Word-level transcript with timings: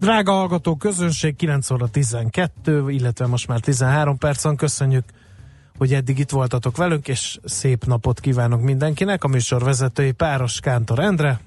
Drága 0.00 0.32
hallgató 0.32 0.76
közönség, 0.76 1.36
9 1.36 1.70
óra 1.70 1.88
12, 1.88 2.90
illetve 2.90 3.26
most 3.26 3.48
már 3.48 3.60
13 3.60 4.18
percen 4.18 4.56
köszönjük, 4.56 5.04
hogy 5.78 5.94
eddig 5.94 6.18
itt 6.18 6.30
voltatok 6.30 6.76
velünk, 6.76 7.08
és 7.08 7.38
szép 7.44 7.84
napot 7.84 8.20
kívánok 8.20 8.62
mindenkinek. 8.62 9.24
A 9.24 9.28
műsor 9.28 9.62
vezetői 9.62 10.12
Páros 10.12 10.60
Kántor 10.60 10.98
Endre. 10.98 11.40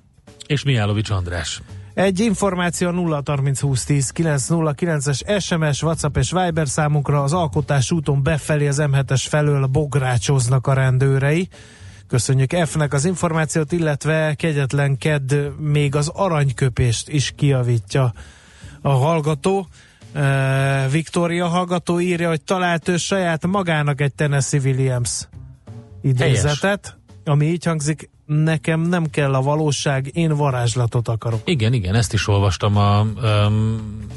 És 0.47 0.63
Mijálovics 0.63 1.09
András. 1.09 1.61
Egy 1.93 2.19
információ 2.19 2.89
0 2.89 3.21
30 3.25 3.59
20 3.59 3.83
10 3.83 4.11
909-es 4.15 5.41
SMS, 5.41 5.83
WhatsApp 5.83 6.17
és 6.17 6.31
Viber 6.31 6.67
számunkra 6.67 7.23
az 7.23 7.33
alkotás 7.33 7.91
úton 7.91 8.23
befelé 8.23 8.67
az 8.67 8.81
M7-es 8.81 9.25
felől 9.29 9.65
bográcsoznak 9.65 10.67
a 10.67 10.73
rendőrei. 10.73 11.47
Köszönjük 12.07 12.55
F-nek 12.65 12.93
az 12.93 13.05
információt, 13.05 13.71
illetve 13.71 14.33
kegyetlen 14.33 14.97
kedd 14.97 15.33
még 15.59 15.95
az 15.95 16.07
aranyköpést 16.07 17.09
is 17.09 17.33
kiavítja 17.35 18.13
a 18.83 18.89
hallgató. 18.89 19.67
Uh, 20.15 20.91
Victoria 20.91 21.47
hallgató 21.47 21.99
írja, 21.99 22.27
hogy 22.27 22.41
talált 22.41 22.87
ő 22.87 22.97
saját 22.97 23.47
magának 23.47 24.01
egy 24.01 24.13
Tennessee 24.13 24.59
Williams 24.63 25.27
idézetet, 26.01 26.85
Helyes. 26.85 27.23
ami 27.23 27.45
így 27.45 27.65
hangzik, 27.65 28.09
nekem 28.25 28.81
nem 28.81 29.09
kell 29.09 29.33
a 29.33 29.41
valóság, 29.41 30.09
én 30.13 30.35
varázslatot 30.35 31.07
akarok. 31.07 31.41
Igen, 31.45 31.73
igen, 31.73 31.95
ezt 31.95 32.13
is 32.13 32.27
olvastam 32.27 32.77
a 32.77 33.01
um, 33.01 34.07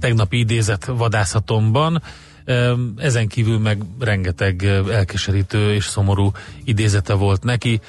tegnapi 0.00 0.38
idézet 0.38 0.84
vadászatomban. 0.84 2.02
Um, 2.46 2.94
ezen 2.96 3.28
kívül 3.28 3.58
meg 3.58 3.82
rengeteg 3.98 4.64
elkeserítő 4.90 5.74
és 5.74 5.84
szomorú 5.84 6.30
idézete 6.64 7.14
volt 7.14 7.42
neki. 7.44 7.80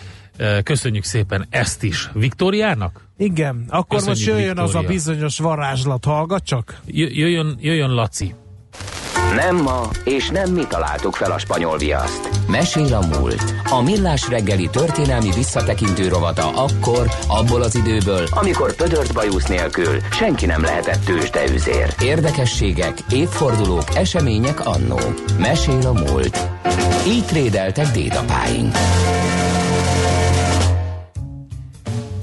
Köszönjük 0.64 1.04
szépen 1.04 1.48
ezt 1.50 1.84
is. 1.84 2.10
Viktóriának? 2.14 3.08
Igen, 3.18 3.66
akkor 3.70 3.98
Köszönjük 3.98 4.18
most 4.18 4.28
jöjjön 4.28 4.56
Victoria. 4.56 4.80
az 4.80 4.86
a 4.86 4.88
bizonyos 4.88 5.38
varázslat, 5.38 6.06
hallgat 6.06 6.44
csak. 6.44 6.80
Jöjjön, 6.86 7.58
jöjjön 7.60 7.94
Laci. 7.94 8.36
Nem 9.36 9.56
ma, 9.56 9.90
és 10.04 10.30
nem 10.30 10.52
mi 10.52 10.64
találtuk 10.68 11.16
fel 11.16 11.32
a 11.32 11.38
spanyol 11.38 11.78
viaszt. 11.78 12.30
Mesél 12.48 12.94
a 12.94 13.18
múlt. 13.20 13.54
A 13.70 13.82
millás 13.82 14.30
reggeli 14.30 14.70
történelmi 14.72 15.30
visszatekintő 15.36 16.08
rovata 16.08 16.48
akkor, 16.50 17.10
abból 17.28 17.62
az 17.62 17.76
időből, 17.76 18.24
amikor 18.32 18.76
pödört 18.76 19.14
bajusz 19.14 19.46
nélkül 19.48 20.00
senki 20.12 20.46
nem 20.46 20.62
lehetett 20.62 21.04
tőzsdeüzér. 21.04 21.94
Érdekességek, 22.02 22.94
évfordulók, 23.12 23.96
események 23.96 24.66
annó. 24.66 25.00
Mesél 25.40 25.88
a 25.88 25.92
múlt. 25.94 26.50
Így 27.08 27.26
trédeltek 27.26 27.88
dédapáink. 27.88 28.76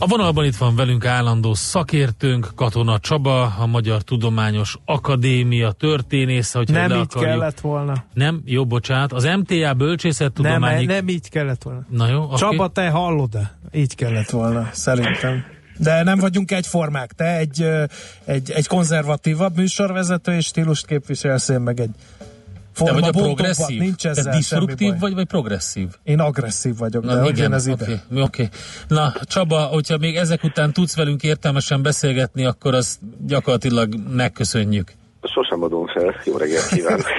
A 0.07 0.09
vonalban 0.09 0.45
itt 0.45 0.57
van 0.57 0.77
velünk 0.77 1.05
állandó 1.05 1.55
szakértőnk, 1.55 2.49
Katona 2.55 2.99
Csaba, 2.99 3.43
a 3.43 3.67
Magyar 3.67 4.03
Tudományos 4.03 4.77
Akadémia 4.85 5.71
történésze. 5.71 6.59
Hogyha 6.59 6.75
nem 6.75 6.91
így 6.91 7.07
akarjuk. 7.11 7.31
kellett 7.31 7.61
volna. 7.61 8.05
Nem? 8.15 8.43
Jó, 8.45 8.67
bocsánat. 8.67 9.13
Az 9.13 9.25
MTA 9.25 9.75
Bölcsészettudományi... 9.75 10.85
Nem, 10.85 10.95
nem 10.95 11.09
így 11.09 11.29
kellett 11.29 11.63
volna. 11.63 11.87
Na 11.91 12.09
jó, 12.09 12.23
okay. 12.23 12.37
Csaba, 12.37 12.69
te 12.69 12.91
hallod-e? 12.91 13.59
Így 13.73 13.95
kellett 13.95 14.31
volna, 14.31 14.69
szerintem. 14.73 15.45
De 15.79 16.03
nem 16.03 16.19
vagyunk 16.19 16.51
egyformák. 16.51 17.13
Te 17.13 17.37
egy, 17.37 17.67
egy, 18.25 18.51
egy 18.51 18.67
konzervatívabb 18.67 19.57
műsorvezető 19.57 20.33
és 20.33 20.47
stílust 20.47 20.87
képviselsz, 20.87 21.49
én 21.49 21.61
meg 21.61 21.81
egy 21.81 21.95
de 22.85 22.93
vagy 22.93 23.05
a 23.05 23.11
progresszív? 23.11 23.79
Nincs 23.79 24.07
ezzel 24.07 24.25
Te 24.25 24.31
disruptív 24.31 24.99
vagy, 24.99 25.15
vagy 25.15 25.27
progresszív? 25.27 25.89
Én 26.03 26.21
agresszív 26.21 26.77
vagyok, 26.77 27.05
Na, 27.05 27.15
de 27.15 27.29
igen, 27.29 27.53
ez 27.53 27.69
okay, 27.69 27.87
ide. 28.11 28.23
Okay. 28.23 28.49
Na 28.89 29.13
Csaba, 29.23 29.61
hogyha 29.61 29.99
még 29.99 30.17
ezek 30.17 30.45
után 30.45 30.73
tudsz 30.73 30.97
velünk 30.97 31.23
értelmesen 31.23 31.83
beszélgetni, 31.83 32.45
akkor 32.45 32.75
azt 32.75 32.99
gyakorlatilag 33.27 33.95
megköszönjük. 34.11 34.93
Sosem 35.23 35.63
adom 35.63 35.87
fel. 35.87 36.15
Jó 36.25 36.37
reggelt 36.37 36.69
kívánok! 36.69 37.07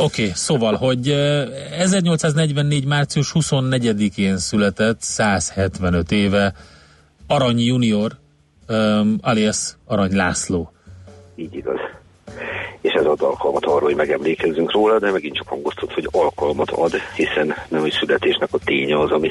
Oké, 0.00 0.22
okay, 0.22 0.34
szóval, 0.34 0.74
hogy 0.74 1.08
1844. 1.08 2.86
március 2.86 3.32
24-én 3.34 4.38
született, 4.38 5.00
175 5.00 6.10
éve, 6.12 6.54
Arany 7.26 7.58
Junior, 7.58 8.12
um, 8.68 9.18
alias 9.20 9.76
Arany 9.84 10.16
László. 10.16 10.72
Így 11.36 11.54
igaz 11.54 11.78
és 12.88 12.94
ez 12.94 13.04
ad 13.04 13.22
alkalmat 13.22 13.64
arra, 13.64 13.84
hogy 13.84 13.94
megemlékezzünk 13.94 14.72
róla, 14.72 14.98
de 14.98 15.10
megint 15.10 15.36
csak 15.36 15.48
hangoztat, 15.48 15.92
hogy 15.92 16.08
alkalmat 16.10 16.70
ad, 16.70 16.92
hiszen 17.14 17.54
nem 17.68 17.84
egy 17.84 17.96
születésnek 18.00 18.48
a 18.52 18.58
ténye 18.64 18.98
az, 19.00 19.10
ami 19.10 19.30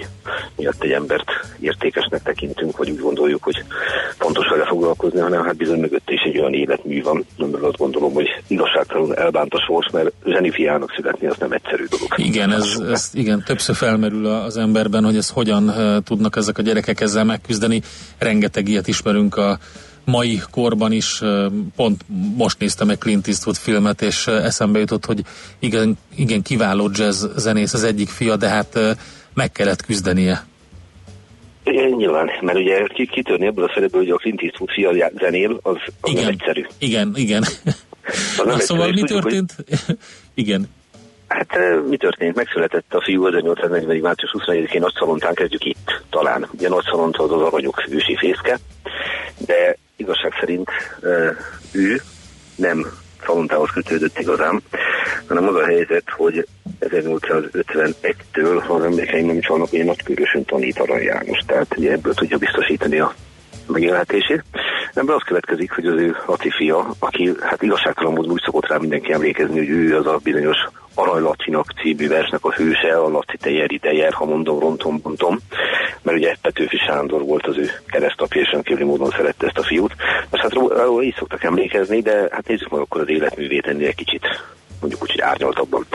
miatt 0.56 0.84
egy 0.84 0.91
embert 0.91 1.31
értékesnek 1.59 2.23
tekintünk, 2.23 2.78
vagy 2.78 2.90
úgy 2.90 3.00
gondoljuk, 3.00 3.44
hogy 3.44 3.63
fontos 4.18 4.47
vele 4.47 4.66
foglalkozni, 4.66 5.19
hanem 5.19 5.44
hát 5.44 5.56
bizony 5.56 5.79
mögötte 5.79 6.13
is 6.13 6.22
egy 6.22 6.38
olyan 6.38 6.53
életmű 6.53 7.01
van, 7.01 7.25
amiről 7.38 7.66
azt 7.66 7.78
gondolom, 7.78 8.13
hogy 8.13 8.28
igazságtalanul 8.47 9.16
elbánt 9.16 9.53
a 9.53 9.63
sors, 9.68 9.88
mert 9.91 10.12
zsenifiának 10.25 10.94
születni 10.95 11.28
az 11.28 11.38
nem 11.39 11.51
egyszerű 11.51 11.84
dolog. 11.89 12.13
Igen, 12.16 12.51
ez, 12.51 12.81
ez 12.91 13.09
igen, 13.13 13.44
többször 13.45 13.75
felmerül 13.75 14.25
az 14.25 14.57
emberben, 14.57 15.03
hogy 15.03 15.18
ez 15.18 15.29
hogyan 15.29 15.63
uh, 15.63 15.97
tudnak 16.03 16.35
ezek 16.35 16.57
a 16.57 16.62
gyerekek 16.62 17.01
ezzel 17.01 17.24
megküzdeni. 17.24 17.81
Rengeteg 18.18 18.68
ilyet 18.68 18.88
ismerünk 18.88 19.35
a 19.35 19.57
mai 20.12 20.41
korban 20.51 20.91
is, 20.91 21.22
pont 21.75 22.01
most 22.35 22.59
néztem 22.59 22.90
egy 22.90 22.97
Clint 22.97 23.28
Eastwood 23.28 23.57
filmet, 23.57 24.01
és 24.01 24.28
eszembe 24.28 24.79
jutott, 24.79 25.06
hogy 25.06 25.22
igen, 25.59 25.97
igen 26.16 26.41
kiváló 26.41 26.90
jazz 26.94 27.25
zenész 27.35 27.73
az 27.73 27.84
egyik 27.84 28.09
fia, 28.09 28.35
de 28.35 28.47
hát 28.47 28.79
meg 29.34 29.51
kellett 29.51 29.85
küzdenie. 29.85 30.45
Igen, 31.63 31.90
nyilván, 31.90 32.29
mert 32.41 32.57
ugye 32.57 32.88
kitörni 32.88 33.45
ebből 33.45 33.66
a 33.66 33.72
szerepből, 33.73 34.01
hogy 34.01 34.12
a 34.12 34.16
Clint 34.16 34.41
Eastwood 34.41 34.69
fia 34.69 35.12
zenél, 35.19 35.59
az, 35.62 35.75
az 36.01 36.12
igen, 36.12 36.24
nem 36.24 36.31
egyszerű. 36.31 36.66
Igen, 36.79 37.12
igen. 37.16 37.44
Na, 38.45 38.59
szóval 38.59 38.91
mi 38.91 39.01
történt? 39.01 39.56
Hogy... 39.56 39.97
igen. 40.44 40.69
Hát 41.28 41.57
mi 41.89 41.97
történt? 41.97 42.35
Megszületett 42.35 42.94
a 42.94 43.01
fiú 43.01 43.25
1840. 43.25 43.97
március 43.97 44.35
24-én 44.38 44.81
Nagyszalontán, 44.81 45.34
kezdjük 45.34 45.66
itt 45.66 46.01
talán. 46.09 46.47
Ugye 46.53 46.69
Nagyszalont 46.69 47.18
az 47.18 47.31
az 47.31 47.41
aranyok 47.41 47.84
ősi 47.89 48.16
fészke, 48.18 48.59
de 49.38 49.78
igazság 49.97 50.31
szerint 50.39 50.69
ő 51.71 52.01
nem 52.55 52.85
Szalontához 53.25 53.69
kötődött 53.69 54.19
igazán, 54.19 54.61
hanem 55.27 55.47
az 55.47 55.55
a 55.55 55.65
helyzet, 55.65 56.09
hogy 56.09 56.47
1851-től, 56.79 58.63
ha 58.67 58.73
az 58.73 58.83
emlékeim 58.83 59.25
nem 59.25 59.39
csalnak, 59.39 59.69
hogy 59.69 59.85
nagykörösön 59.85 60.45
tanít 60.45 60.79
Arany 60.79 61.03
János, 61.03 61.39
tehát 61.45 61.77
ugye 61.77 61.91
ebből 61.91 62.13
tudja 62.13 62.37
biztosítani 62.37 62.99
a 62.99 63.13
megélhetését. 63.67 64.44
Ebből 64.94 65.16
az 65.16 65.23
következik, 65.25 65.72
hogy 65.72 65.85
az 65.85 66.00
ő 66.00 66.16
Laci 66.25 66.50
fia, 66.50 66.88
aki 67.00 67.31
hát 67.39 67.61
igazságtalan 67.61 68.13
módon 68.13 68.31
úgy 68.31 68.41
szokott 68.45 68.67
rá 68.67 68.78
mindenki 68.78 69.11
emlékezni, 69.11 69.57
hogy 69.57 69.69
ő 69.69 69.97
az 69.97 70.07
a 70.07 70.19
bizonyos 70.23 70.57
Arany 70.95 71.22
Lacinak 71.22 71.73
című 71.81 72.07
versnek 72.07 72.45
a 72.45 72.53
hőse, 72.53 72.97
a 72.97 73.09
Laci 73.09 73.38
Tejer 73.38 73.69
Tejer, 73.81 74.13
ha 74.13 74.25
mondom, 74.25 74.59
rontom, 74.59 75.00
bontom, 75.01 75.38
mert 76.01 76.17
ugye 76.17 76.35
Petőfi 76.41 76.77
Sándor 76.77 77.22
volt 77.22 77.47
az 77.47 77.57
ő 77.57 77.69
keresztapja, 77.88 78.41
és 78.41 78.51
rendkívüli 78.51 78.85
módon 78.85 79.09
szerette 79.09 79.45
ezt 79.47 79.57
a 79.57 79.63
fiút. 79.63 79.95
Most 80.29 80.44
hát 80.44 80.53
róla 80.53 81.01
így 81.01 81.16
szoktak 81.17 81.44
emlékezni, 81.44 82.01
de 82.01 82.27
hát 82.31 82.47
nézzük 82.47 82.69
meg 82.69 82.79
akkor 82.79 83.01
az 83.01 83.09
életművét 83.09 83.67
ennél 83.67 83.94
kicsit 83.94 84.25
mondjuk 84.79 85.01
úgy, 85.01 85.12
hogy 85.12 85.21
árnyaltabban. 85.21 85.85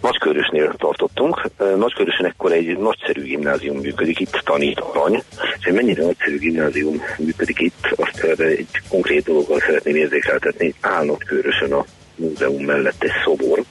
Nagykörösnél 0.00 0.74
tartottunk. 0.76 1.50
Nagykörösen 1.76 2.26
ekkor 2.26 2.52
egy 2.52 2.78
nagyszerű 2.78 3.22
gimnázium 3.22 3.78
működik 3.78 4.20
itt, 4.20 4.40
tanít 4.44 4.80
arany. 4.80 5.22
És 5.58 5.64
hogy 5.64 5.72
mennyire 5.72 6.02
nagyszerű 6.02 6.38
gimnázium 6.38 7.02
működik 7.18 7.60
itt, 7.60 7.94
azt 7.96 8.40
egy 8.40 8.66
konkrét 8.88 9.24
dologgal 9.24 9.60
szeretném 9.60 9.96
érzékeltetni. 9.96 10.74
Áll 10.80 11.04
Nagykörösön 11.04 11.72
a 11.72 11.84
múzeum 12.16 12.64
mellett 12.64 13.02
egy 13.02 13.10
szobor, 13.24 13.62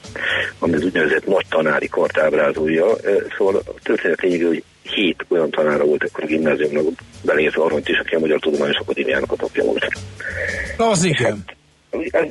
ami 0.60 0.74
az 0.74 0.84
úgynevezett 0.84 1.26
nagy 1.26 1.46
tanári 1.50 1.88
kart 1.88 2.18
ábrázolja. 2.18 2.88
Szóval 3.38 3.56
a 3.56 3.74
történet 3.84 4.22
lényege, 4.22 4.48
hogy 4.48 4.64
hét 4.84 5.26
olyan 5.28 5.50
tanára 5.50 5.86
volt 5.86 6.04
akkor 6.04 6.24
a 6.24 6.28
gimnáziumnak, 6.28 6.84
beleértve 7.26 7.64
arra, 7.64 7.78
is, 7.84 8.00
aki 8.00 8.16
a 8.16 8.20
Magyar 8.20 8.40
Tudományos 8.40 8.78
Akadémiának 8.78 9.32
a 9.32 9.36
tapja 9.36 9.64
volt. 9.64 9.88
Az 10.78 11.04
igen. 11.04 11.44
Hát, 11.48 11.56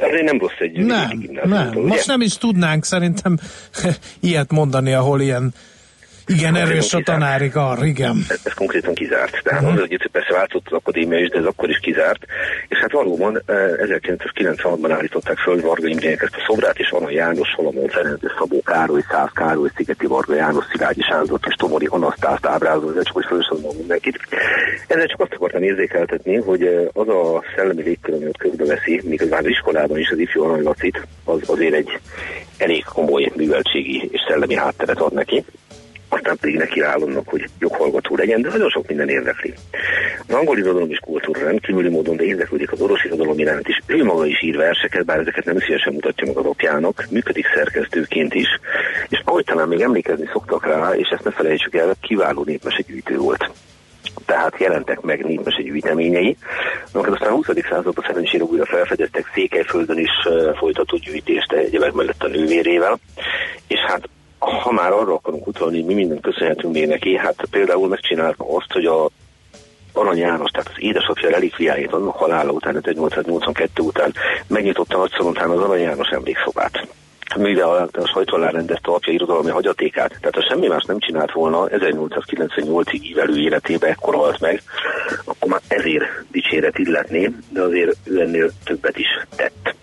Azért 0.01 0.25
nem 0.25 0.39
rossz 0.39 0.59
egy 0.59 0.73
Nem, 0.73 1.25
nem. 1.45 1.73
Most 1.81 2.07
nem 2.07 2.21
is 2.21 2.37
tudnánk 2.37 2.85
szerintem 2.85 3.39
ilyet 4.21 4.51
mondani, 4.51 4.93
ahol 4.93 5.21
ilyen 5.21 5.55
Igen, 6.27 6.55
erős 6.55 6.95
a 6.95 7.01
tanári 7.05 7.49
kar, 7.49 7.87
igen. 7.87 8.25
Ez, 8.29 8.41
ez 8.45 8.53
konkrétan 8.55 8.95
kizárt. 8.95 9.41
Tehát 9.43 9.63
uh-huh. 9.63 9.83
az, 9.83 9.89
hogy 9.89 10.09
persze 10.13 10.33
változott 10.33 10.67
az 10.67 10.73
akadémia 10.73 11.19
is, 11.19 11.29
de 11.29 11.39
ez 11.39 11.45
akkor 11.45 11.69
is 11.69 11.79
kizárt. 11.79 12.25
És 12.69 12.79
hát 12.79 12.93
valóban 12.93 13.43
1996-ban 13.47 14.91
eh, 14.91 14.97
állították 14.97 15.39
föl 15.39 15.61
Varga 15.61 15.87
Imrének 15.87 16.23
ezt 16.23 16.35
a 16.35 16.45
szobrát, 16.47 16.79
és 16.79 16.91
Anna 16.91 17.11
János, 17.11 17.49
Solomon 17.49 17.89
Ferenc, 17.89 18.21
Szabó 18.39 18.63
Károly, 18.63 19.05
Szász 19.11 19.31
Károly, 19.33 19.71
Szigeti 19.77 20.07
Varga 20.07 20.35
János, 20.35 20.65
Szilágyi 20.73 21.03
Sándor, 21.03 21.39
és 21.49 21.55
Tomori 21.55 21.87
Anasztászt 21.87 22.47
ábrázol, 22.47 22.99
ez 22.99 23.05
csak 23.05 23.15
hogy 23.15 23.27
felsorolom 23.29 23.77
mindenkit. 23.77 24.19
Ezzel 24.87 25.07
csak 25.07 25.21
azt 25.21 25.33
akartam 25.33 25.63
érzékeltetni, 25.63 26.37
hogy 26.37 26.63
eh, 26.63 26.85
az 26.93 27.09
a 27.09 27.43
szellemi 27.57 27.83
légkör, 27.83 28.15
ami 28.15 28.27
ott 28.27 28.37
körbeveszi, 28.37 29.01
miközben 29.05 29.39
az 29.39 29.47
iskolában 29.47 29.99
is 29.99 30.11
az 30.11 30.19
ifjú 30.19 30.43
Arany 30.43 30.63
Lacit, 30.63 31.07
az 31.25 31.41
azért 31.47 31.75
egy 31.75 32.01
elég 32.57 32.85
komoly 32.85 33.33
műveltségi 33.37 34.09
és 34.13 34.21
szellemi 34.29 34.55
hátteret 34.55 35.01
ad 35.01 35.13
neki 35.13 35.45
aztán 36.13 36.37
pedig 36.41 36.57
neki 36.57 36.81
annak, 36.81 37.29
hogy 37.29 37.45
joghallgató 37.59 38.17
legyen, 38.17 38.43
de 38.43 38.49
nagyon 38.49 38.69
sok 38.69 38.87
minden 38.87 39.09
érdekli. 39.09 39.55
Az 40.27 40.35
angol 40.35 40.59
irodalom 40.59 40.91
és 40.91 40.99
kultúra 40.99 41.45
rendkívüli 41.45 41.89
módon, 41.89 42.17
de 42.17 42.25
érdeklődik 42.25 42.73
az 42.73 42.81
orosz 42.81 43.05
irodalom 43.05 43.39
iránt 43.39 43.69
is. 43.69 43.81
Ő 43.87 44.05
maga 44.05 44.27
is 44.27 44.43
ír 44.43 44.57
verseket, 44.57 45.05
bár 45.05 45.19
ezeket 45.19 45.45
nem 45.45 45.59
szívesen 45.59 45.93
mutatja 45.93 46.27
meg 46.27 46.37
az 46.37 46.45
apjának, 46.45 47.07
működik 47.11 47.47
szerkesztőként 47.55 48.35
is, 48.35 48.49
és 49.09 49.23
ahogy 49.25 49.45
talán 49.45 49.69
még 49.69 49.81
emlékezni 49.81 50.29
szoktak 50.33 50.67
rá, 50.67 50.95
és 50.95 51.09
ezt 51.09 51.25
ne 51.25 51.31
felejtsük 51.31 51.75
el, 51.75 51.95
kiváló 52.01 52.43
népmesegyűjtő 52.45 53.17
volt 53.17 53.51
tehát 54.27 54.59
jelentek 54.59 55.01
meg 55.01 55.25
népmese 55.25 55.63
gyűjteményei. 55.63 56.37
Amiket 56.93 57.13
aztán 57.13 57.33
a 57.33 57.35
20. 57.35 57.47
században 57.47 58.05
szerencsére 58.07 58.45
újra 58.45 58.67
felfedeztek 58.67 59.31
Székelyföldön 59.35 59.99
is 59.99 60.11
folytatott 60.59 61.01
gyűjtést 61.01 61.53
egyebek 61.53 61.93
mellett 61.93 62.23
a 62.23 62.29
nővérével, 62.29 62.99
és 63.67 63.79
hát 63.87 64.09
ha 64.51 64.73
már 64.73 64.93
arra 64.93 65.15
akarunk 65.15 65.47
utalni, 65.47 65.83
mi 65.83 65.95
mindent 65.95 66.21
köszönhetünk 66.21 66.73
még 66.73 66.89
neki, 66.89 67.17
hát 67.17 67.45
például 67.51 67.89
megcsinálta 67.89 68.57
azt, 68.57 68.73
hogy 68.73 68.85
a 68.85 69.09
Arany 69.93 70.19
János, 70.19 70.51
tehát 70.51 70.69
az 70.69 70.83
édesapja 70.83 71.31
relikviáit 71.31 71.93
annak 71.93 72.17
halála 72.17 72.51
után, 72.51 72.77
1882 72.77 73.83
után 73.83 74.13
megnyitotta 74.47 74.97
Nagyszalontán 74.97 75.51
az 75.51 75.61
Arany 75.61 75.81
János 75.81 76.09
emlékszobát 76.09 76.87
mivel 77.37 77.69
a, 77.69 77.89
a 78.01 78.07
sajtó 78.07 78.37
rendezte 78.37 78.91
apja 78.91 79.13
irodalmi 79.13 79.51
hagyatékát, 79.51 80.17
tehát 80.21 80.35
ha 80.35 80.47
semmi 80.49 80.67
más 80.67 80.85
nem 80.85 80.99
csinált 80.99 81.33
volna, 81.33 81.69
1898-ig 81.69 83.03
ívelő 83.03 83.41
életébe 83.41 83.87
ekkor 83.87 84.15
halt 84.15 84.41
meg, 84.41 84.63
akkor 85.25 85.49
már 85.49 85.61
ezért 85.69 86.05
dicséret 86.31 86.79
illetné, 86.79 87.31
de 87.49 87.61
azért 87.61 87.97
ő 88.05 88.21
ennél 88.21 88.51
többet 88.65 88.99
is 88.99 89.09
tett. 89.37 89.75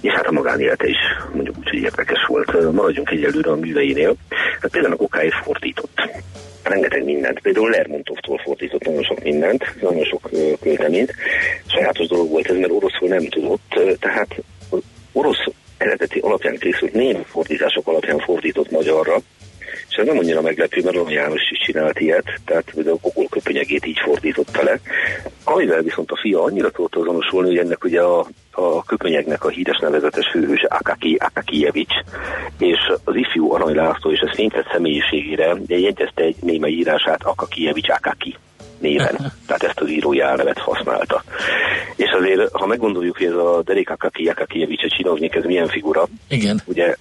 És 0.00 0.12
hát 0.12 0.26
a 0.26 0.32
magánélete 0.32 0.86
is 0.86 0.96
mondjuk 1.32 1.56
úgy, 1.58 1.68
hogy 1.68 1.78
érdekes 1.78 2.24
volt. 2.26 2.72
Maradjunk 2.72 3.10
egyelőre 3.10 3.50
a 3.50 3.56
műveinél. 3.56 4.14
Hát 4.60 4.70
például 4.70 4.94
a 4.94 4.96
kokáért 4.96 5.44
fordított 5.44 6.00
rengeteg 6.62 7.04
mindent. 7.04 7.40
Például 7.40 7.70
Lermontovtól 7.70 8.40
fordított 8.44 8.84
nagyon 8.84 9.02
sok 9.02 9.22
mindent, 9.22 9.64
nagyon 9.80 10.04
sok 10.04 10.30
költeményt. 10.60 11.14
Sajátos 11.66 12.06
dolog 12.06 12.30
volt 12.30 12.50
ez, 12.50 12.56
mert 12.56 12.72
oroszul 12.72 13.08
nem 13.08 13.28
tudott, 13.28 13.80
tehát 14.00 14.34
orosz 15.12 15.46
eredeti 15.78 16.18
alapján 16.18 16.56
készült 16.56 16.92
némi 16.92 17.24
fordítások 17.26 17.86
alapján 17.86 18.18
fordított 18.18 18.70
magyarra, 18.70 19.16
és 19.88 19.96
ez 19.96 20.06
nem 20.06 20.18
annyira 20.18 20.40
meglepő, 20.40 20.80
mert 20.84 20.96
Roman 20.96 21.12
János 21.12 21.50
is 21.50 21.58
csinált 21.58 22.00
ilyet, 22.00 22.40
tehát 22.44 22.72
a 22.76 22.82
Gogol 22.82 23.26
köpönyegét 23.30 23.86
így 23.86 23.98
fordította 24.04 24.62
le. 24.62 24.80
Amivel 25.44 25.82
viszont 25.82 26.10
a 26.10 26.18
fia 26.20 26.42
annyira 26.42 26.70
tudott 26.70 26.96
azonosulni, 26.96 27.48
hogy 27.48 27.58
ennek 27.58 27.84
ugye 27.84 28.00
a, 28.00 28.26
a 28.52 28.84
köpönyegnek 28.84 29.44
a 29.44 29.48
híres 29.48 29.78
nevezetes 29.78 30.28
főhőse 30.32 30.66
Akaki 30.66 31.16
Akakijevics, 31.20 31.94
és 32.58 32.78
az 33.04 33.14
ifjú 33.14 33.52
Arany 33.52 33.74
László 33.74 34.10
és 34.10 34.20
a 34.20 34.32
fénytett 34.34 34.70
személyiségére 34.72 35.56
jegyezte 35.66 36.22
egy 36.22 36.36
némely 36.40 36.72
írását 36.72 37.22
Akakijevics 37.22 37.88
Akaki 37.88 38.36
néven. 38.80 39.16
Tehát 39.46 39.62
ezt 39.62 39.80
az 39.80 39.90
írói 39.90 40.20
álnevet 40.20 40.58
használta. 40.58 41.22
És 41.96 42.10
azért, 42.18 42.50
ha 42.52 42.66
meggondoljuk, 42.66 43.16
hogy 43.16 43.26
ez 43.26 43.32
a 43.32 43.62
Derek 43.64 43.90
Akaki 43.90 44.24
Jakakievics 44.24 44.86
csinovnik, 44.86 45.34
ez 45.34 45.44
milyen 45.44 45.68
figura? 45.68 46.06
Igen. 46.28 46.60
Ugye, 46.64 46.94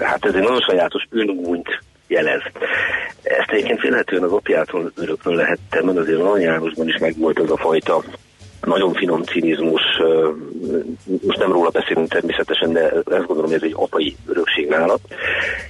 hát 0.00 0.24
ez 0.24 0.34
egy 0.34 0.42
nagyon 0.42 0.60
sajátos 0.60 1.06
önúnyt 1.10 1.82
jelez. 2.06 2.42
Ezt 3.22 3.50
egyébként 3.50 3.80
félhetően 3.80 4.22
az 4.22 4.32
apjától 4.32 4.92
örökön 4.96 5.34
lehet, 5.34 5.58
mert 5.70 5.98
azért 5.98 6.20
Arany 6.20 6.40
Jánosban 6.40 6.88
is 6.88 6.98
megvolt 6.98 7.38
az 7.38 7.50
a 7.50 7.56
fajta 7.56 8.02
nagyon 8.64 8.94
finom 8.94 9.22
cinizmus, 9.22 9.82
most 11.26 11.38
nem 11.38 11.52
róla 11.52 11.70
beszélünk 11.70 12.08
természetesen, 12.08 12.72
de 12.72 12.90
ezt 12.90 13.26
gondolom, 13.26 13.52
ez 13.52 13.62
egy 13.62 13.74
apai 13.76 14.16
örökség 14.26 14.68
nála. 14.68 14.98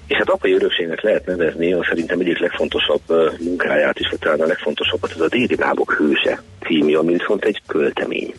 És 0.06 0.16
hát 0.16 0.28
apai 0.28 0.52
örökségnek 0.52 1.02
lehet 1.02 1.26
nevezni 1.26 1.72
a 1.72 1.84
szerintem 1.88 2.20
egyik 2.20 2.38
legfontosabb 2.38 3.02
munkáját 3.40 3.98
is, 3.98 4.08
vagy 4.10 4.18
talán 4.18 4.40
a 4.40 4.46
legfontosabbat, 4.46 5.10
ez 5.10 5.20
a 5.20 5.28
Déli 5.28 5.54
Bábok 5.54 5.92
hőse 5.92 6.42
című, 6.66 6.94
ami 6.94 7.12
viszont 7.12 7.44
egy 7.44 7.62
költemény. 7.66 8.34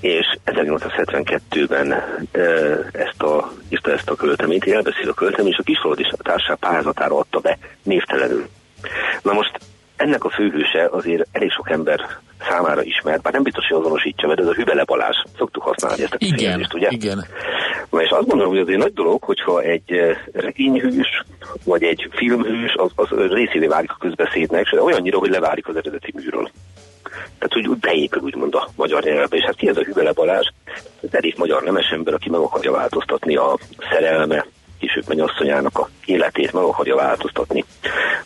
És 0.00 0.38
1872-ben 0.46 1.92
ezt 2.92 3.22
a, 3.22 3.52
írta 3.68 3.92
ezt 3.92 4.10
a 4.10 4.14
költeményt, 4.14 4.66
elbeszél 4.66 5.08
a 5.08 5.14
költemény, 5.14 5.52
és 5.52 5.58
a 5.58 5.62
Kisfaludi 5.62 6.10
társaság 6.18 6.56
pályázatára 6.56 7.18
adta 7.18 7.38
be 7.38 7.58
névtelenül. 7.82 8.46
Na 9.22 9.32
most 9.32 9.58
ennek 9.96 10.24
a 10.24 10.30
főhőse 10.30 10.88
azért 10.90 11.26
elég 11.32 11.50
sok 11.50 11.70
ember 11.70 12.00
számára 12.48 12.82
ismert, 12.82 13.22
bár 13.22 13.32
nem 13.32 13.42
biztos, 13.42 13.66
hogy 13.66 13.80
azonosítja, 13.80 14.28
mert 14.28 14.40
ez 14.40 14.46
a 14.46 14.52
Hübele 14.52 14.84
Balázs. 14.84 15.16
Szoktuk 15.36 15.62
használni 15.62 16.02
ezt 16.02 16.12
a 16.12 16.16
igen, 16.18 16.66
ugye? 16.74 16.88
Igen, 16.90 17.24
Na 17.90 18.02
és 18.02 18.10
azt 18.10 18.26
gondolom, 18.26 18.52
hogy 18.52 18.60
az 18.60 18.68
egy 18.68 18.76
nagy 18.76 18.92
dolog, 18.92 19.22
hogyha 19.22 19.60
egy 19.60 19.92
eh, 19.92 20.16
regényhős, 20.32 21.24
vagy 21.64 21.82
egy 21.82 22.08
filmhős, 22.10 22.74
az, 22.76 22.90
az 22.94 23.30
részévé 23.30 23.66
válik 23.66 23.90
a 23.90 23.96
közbeszédnek, 23.98 24.62
és 24.64 24.78
olyannyira, 24.80 25.18
hogy 25.18 25.30
leválik 25.30 25.68
az 25.68 25.76
eredeti 25.76 26.12
műről. 26.14 26.50
Tehát 27.38 27.56
úgy, 27.56 27.68
úgy 27.68 27.78
beépül 27.78 28.22
úgymond 28.22 28.54
a 28.54 28.68
magyar 28.76 29.02
nyelvbe, 29.02 29.36
és 29.36 29.44
hát 29.44 29.56
ki 29.56 29.68
ez 29.68 29.76
a 29.76 29.82
Hübele 29.82 30.12
Balázs? 30.12 30.46
Ez 31.02 31.08
elég 31.12 31.34
magyar 31.38 31.62
nemes 31.62 31.90
ember, 31.90 32.14
aki 32.14 32.30
meg 32.30 32.40
akarja 32.40 32.72
változtatni 32.72 33.36
a 33.36 33.58
szerelme, 33.90 34.46
később 34.78 35.04
mennyasszonyának 35.08 35.78
a 35.78 35.88
életét 36.04 36.52
meg 36.52 36.62
akarja 36.62 36.96
változtatni. 36.96 37.64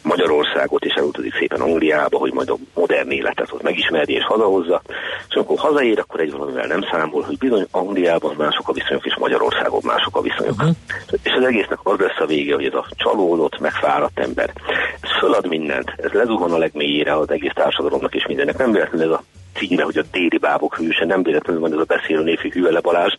Magyarországot, 0.03 0.85
és 0.85 0.95
elutazik 0.95 1.35
szépen 1.35 1.61
Angliába, 1.61 2.19
hogy 2.19 2.33
majd 2.33 2.51
a 2.51 2.57
modern 2.75 3.11
életet 3.11 3.53
ott 3.53 3.63
megismerje 3.63 4.17
és 4.17 4.25
hazahozza. 4.25 4.83
És 5.29 5.35
amikor 5.35 5.59
hazaér, 5.59 5.99
akkor 5.99 6.21
egy 6.21 6.33
valamivel 6.33 6.67
nem 6.67 6.83
számol, 6.91 7.23
hogy 7.23 7.39
bizony 7.39 7.67
Angliában 7.71 8.35
mások 8.39 8.69
a 8.69 8.73
viszonyok, 8.73 9.07
és 9.07 9.17
Magyarországon 9.19 9.81
mások 9.85 10.17
a 10.17 10.21
viszonyok. 10.21 10.55
Uh-huh. 10.55 10.75
És 11.23 11.33
az 11.33 11.45
egésznek 11.45 11.79
az 11.83 11.99
lesz 11.99 12.21
a 12.21 12.27
vége, 12.27 12.55
hogy 12.55 12.65
ez 12.65 12.75
a 12.75 12.87
csalódott, 12.97 13.59
megfáradt 13.61 14.19
ember. 14.19 14.53
Ez 15.01 15.11
fölad 15.19 15.47
mindent, 15.47 15.93
ez 15.97 16.11
lezuhan 16.11 16.53
a 16.53 16.59
legmélyére 16.59 17.17
az 17.17 17.31
egész 17.31 17.53
társadalomnak 17.55 18.15
és 18.15 18.27
mindennek. 18.27 18.57
Nem 18.57 18.73
véletlenül 18.73 19.13
ez 19.13 19.19
a 19.19 19.23
címe, 19.55 19.83
hogy 19.83 19.99
a 19.99 20.05
déli 20.13 20.39
bábok 20.39 20.77
hőse, 20.77 21.05
nem 21.05 21.23
véletlenül 21.23 21.61
van 21.61 21.73
ez 21.73 21.79
a 21.79 21.85
beszélő 21.85 22.23
névű 22.23 22.51
Hüvele 22.51 22.81
Balázs, 22.81 23.13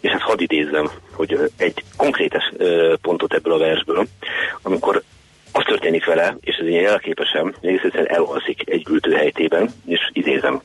és 0.00 0.10
ezt 0.10 0.22
hadd 0.22 0.40
idézzem, 0.40 0.90
hogy 1.12 1.52
egy 1.56 1.84
konkrétes 1.96 2.52
pontot 3.02 3.34
ebből 3.34 3.52
a 3.52 3.58
versből, 3.58 4.06
amikor 4.62 5.02
az 5.52 5.62
történik 5.66 6.04
vele, 6.04 6.36
és 6.40 6.56
ez 6.56 6.66
ilyen 6.66 6.86
elképesen, 6.86 7.54
egész 7.60 7.82
egyszerűen 7.82 8.10
elhalszik 8.10 8.70
egy 8.70 8.86
ültőhelytében, 8.90 9.70
és 9.86 10.10
idézem, 10.12 10.60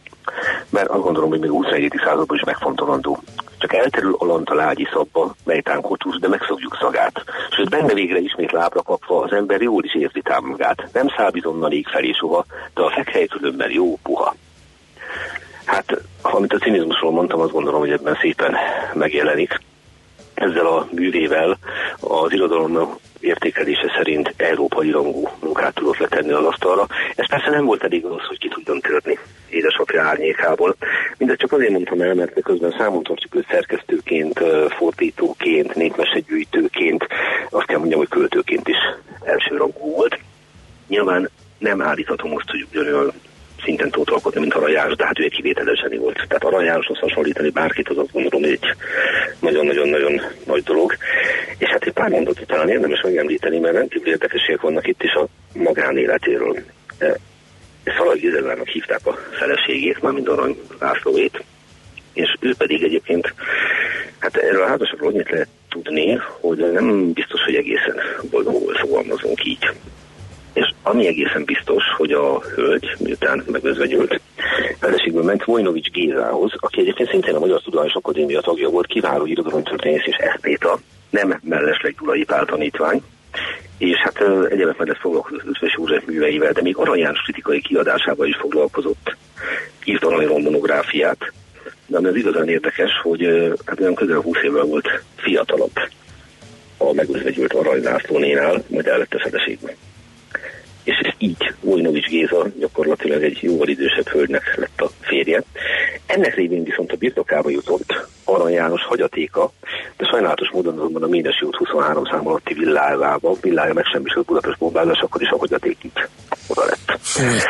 mert 0.70 0.90
azt 0.90 1.02
gondolom, 1.02 1.30
hogy 1.30 1.40
még 1.40 1.50
21. 1.50 1.94
században 2.04 2.38
is 2.38 2.44
megfontolandó. 2.44 3.20
Csak 3.58 3.74
elterül 3.74 4.16
a 4.46 4.54
lágyi 4.54 4.88
szabba, 4.92 5.36
mely 5.44 5.62
tánkotus, 5.62 6.20
de 6.20 6.28
megszokjuk 6.28 6.78
szagát. 6.82 7.24
Sőt, 7.50 7.70
benne 7.70 7.94
végre 7.94 8.20
ismét 8.20 8.52
lábra 8.52 8.82
kapva 8.82 9.22
az 9.22 9.32
ember 9.32 9.62
jól 9.62 9.84
is 9.84 9.96
érzi 9.96 10.22
támagát. 10.22 10.90
Nem 10.94 11.08
szábizonnal 11.18 11.72
ég 11.72 11.88
felé 11.88 12.12
soha, 12.12 12.46
de 12.74 12.82
a 12.82 12.90
fekhely 12.90 13.26
különben 13.26 13.72
jó 13.72 13.98
puha. 14.04 14.36
Hát, 15.66 16.02
amit 16.22 16.54
a 16.54 16.58
cinizmusról 16.58 17.12
mondtam, 17.12 17.40
azt 17.40 17.52
gondolom, 17.52 17.80
hogy 17.80 17.92
ebben 17.92 18.18
szépen 18.22 18.56
megjelenik. 18.94 19.60
Ezzel 20.34 20.66
a 20.66 20.88
művével 20.92 21.58
az 22.00 22.32
irodalom 22.32 22.98
értékelése 23.20 23.94
szerint 23.98 24.34
európai 24.38 24.92
rangú 24.92 25.28
munkát 25.42 25.74
tudott 25.74 25.98
letenni 25.98 26.32
az 26.32 26.46
asztalra. 26.46 26.88
Ez 27.16 27.30
persze 27.30 27.50
nem 27.50 27.66
volt 27.66 27.84
elég 27.84 28.06
az, 28.06 28.26
hogy 28.28 28.38
ki 28.38 28.48
tudjon 28.48 28.80
törni 28.80 29.20
édesapja 29.50 30.04
árnyékából. 30.04 30.76
Mindezt 31.18 31.40
csak 31.40 31.52
azért 31.52 31.72
mondtam 31.72 32.02
el, 32.02 32.14
mert 32.14 32.42
közben 32.44 32.76
számon 32.78 33.04
tartjuk 33.04 33.36
őt 33.36 33.48
szerkesztőként, 33.50 34.40
fordítóként, 34.78 35.76
népmesegyűjtőként, 35.76 37.08
azt 37.50 37.66
kell 37.66 37.78
mondjam, 37.78 38.00
hogy 38.00 38.10
költőként 38.10 38.68
is 38.68 38.78
első 39.24 39.58
rangú 39.58 39.96
volt. 39.96 40.20
Nyilván 40.88 41.30
nem 41.58 41.82
állíthatom 41.82 42.36
azt, 42.36 42.50
hogy 42.50 42.68
ugyanolyan 42.72 43.14
szinten 43.70 43.90
tudott 43.90 44.16
alkotni, 44.16 44.40
mint 44.40 44.54
Arany 44.54 44.72
János, 44.72 44.96
de 44.96 45.06
hát 45.06 45.20
ő 45.20 45.24
egy 45.24 45.32
kivételes 45.32 45.80
zseni 45.80 45.98
volt. 45.98 46.16
Tehát 46.28 46.44
Arany 46.44 46.66
Jánoshoz 46.66 47.00
hasonlítani 47.00 47.50
bárkit, 47.50 47.90
az 47.90 47.98
azt 47.98 48.12
gondolom, 48.12 48.42
hogy 48.42 48.52
egy 48.52 48.76
nagyon-nagyon-nagyon 49.40 50.22
nagy 50.46 50.64
dolog. 50.64 50.96
És 51.58 51.70
hát 51.70 51.84
egy 51.84 51.94
pár 51.94 52.10
mondatot 52.10 52.48
talán 52.48 52.70
érdemes 52.70 53.02
megemlíteni, 53.02 53.60
mert 53.60 53.76
rendkívül 53.76 54.08
érdekességek 54.08 54.62
vannak 54.62 54.88
itt 54.88 55.04
is 55.04 55.14
a 55.14 55.28
magánéletéről. 55.54 56.58
E, 56.98 57.16
Szalai 57.98 58.20
Gizellának 58.20 58.68
hívták 58.68 59.06
a 59.08 59.18
feleségét, 59.32 60.02
már 60.02 60.14
mind 60.14 60.28
Arany 60.28 60.58
Lászlóét, 60.80 61.44
és 62.14 62.36
ő 62.40 62.54
pedig 62.58 62.84
egyébként, 62.84 63.34
hát 64.20 64.36
erről 64.36 64.62
a 64.62 64.68
házasságról 64.68 65.12
annyit 65.12 65.30
lehet 65.30 65.48
tudni, 65.70 66.20
hogy 66.40 66.58
nem 66.58 67.12
biztos, 67.14 67.42
hogy 67.44 67.56
egészen 67.56 68.00
boldog 68.30 68.64
volt, 68.64 68.80
fogalmazunk 68.80 69.46
így 69.46 69.70
És 70.60 70.74
ami 70.84 71.08
egészen 71.08 71.44
biztos, 71.44 71.84
hogy 71.98 72.12
a 72.12 72.42
hölgy, 72.42 72.96
miután 73.00 73.44
megözvegyült, 73.52 74.22
feleségből 74.80 75.24
ment 75.24 75.44
Vojnovics 75.44 75.90
Gézához, 75.90 76.52
aki 76.58 76.82
egyébként 76.82 77.10
szintén 77.10 77.36
a 77.36 77.40
Magyar 77.40 77.62
Tudományos 77.62 77.94
Akadémia 77.94 78.42
tagja 78.42 78.70
volt, 78.70 78.88
kiváló 78.88 79.26
irodalomtörténész 79.26 80.06
és 80.06 80.16
esztéta, 80.16 80.80
nem 81.10 81.40
mellesleg 81.44 81.96
Gyulai 82.00 82.24
Pál 82.24 82.46
tanítvány, 82.46 83.02
és 83.78 83.98
hát 83.98 84.22
egyébként 84.50 84.78
mellett 84.78 84.98
foglalkozott 84.98 85.48
Ötvös 85.48 85.74
József 85.78 86.06
műveivel, 86.06 86.52
de 86.52 86.62
még 86.62 86.78
Arany 86.78 87.00
János 87.00 87.22
kritikai 87.22 87.62
kiadásával 87.62 88.28
is 88.28 88.38
foglalkozott, 88.40 89.16
írt 89.84 90.04
aranyról 90.04 90.40
monográfiát, 90.40 91.34
de 91.88 91.98
ami 91.98 92.08
az 92.08 92.16
igazán 92.16 92.50
érdekes, 92.50 92.92
hogy 93.04 93.52
hát 93.66 93.80
olyan 93.80 93.96
közel 93.96 94.20
20 94.20 94.38
évvel 94.44 94.64
volt 94.64 95.04
fiatalabb 95.16 95.80
a 96.78 96.94
megözvegyült 96.94 97.54
Arany 97.54 97.84
Lászlónénál, 97.84 98.64
majd 98.68 98.88
ellette 98.88 99.20
feleségben 99.20 99.74
és 100.90 101.14
így 101.18 101.54
Vojnovics 101.62 102.08
Géza 102.08 102.46
gyakorlatilag 102.60 103.24
egy 103.24 103.38
jóval 103.42 103.68
idősebb 103.68 104.08
hölgynek 104.08 104.56
lett 104.56 104.82
a 104.82 104.90
férje. 105.00 105.44
Ennek 106.06 106.36
révén 106.36 106.64
viszont 106.64 106.92
a 106.92 106.96
birtokába 106.96 107.50
jutott 107.50 108.08
Arany 108.24 108.54
János 108.54 108.84
hagyatéka, 108.86 109.52
de 109.98 110.06
sajnálatos 110.12 110.50
módon 110.52 110.78
azonban 110.78 111.04
a 111.04 111.08
Ménesi 111.08 111.46
út 111.46 111.56
23 111.56 112.04
szám 112.06 112.28
alatti 112.28 112.54
villájába, 112.54 113.36
villája 113.42 113.74
megsemmisült 113.74 114.26
Budapest 114.26 114.58
bombázás, 114.58 115.00
akkor 115.00 115.22
is 115.22 115.30
a 115.30 115.38
hagyaték 115.38 115.78
így 115.82 115.92
oda 116.48 116.66
lett. 116.66 117.00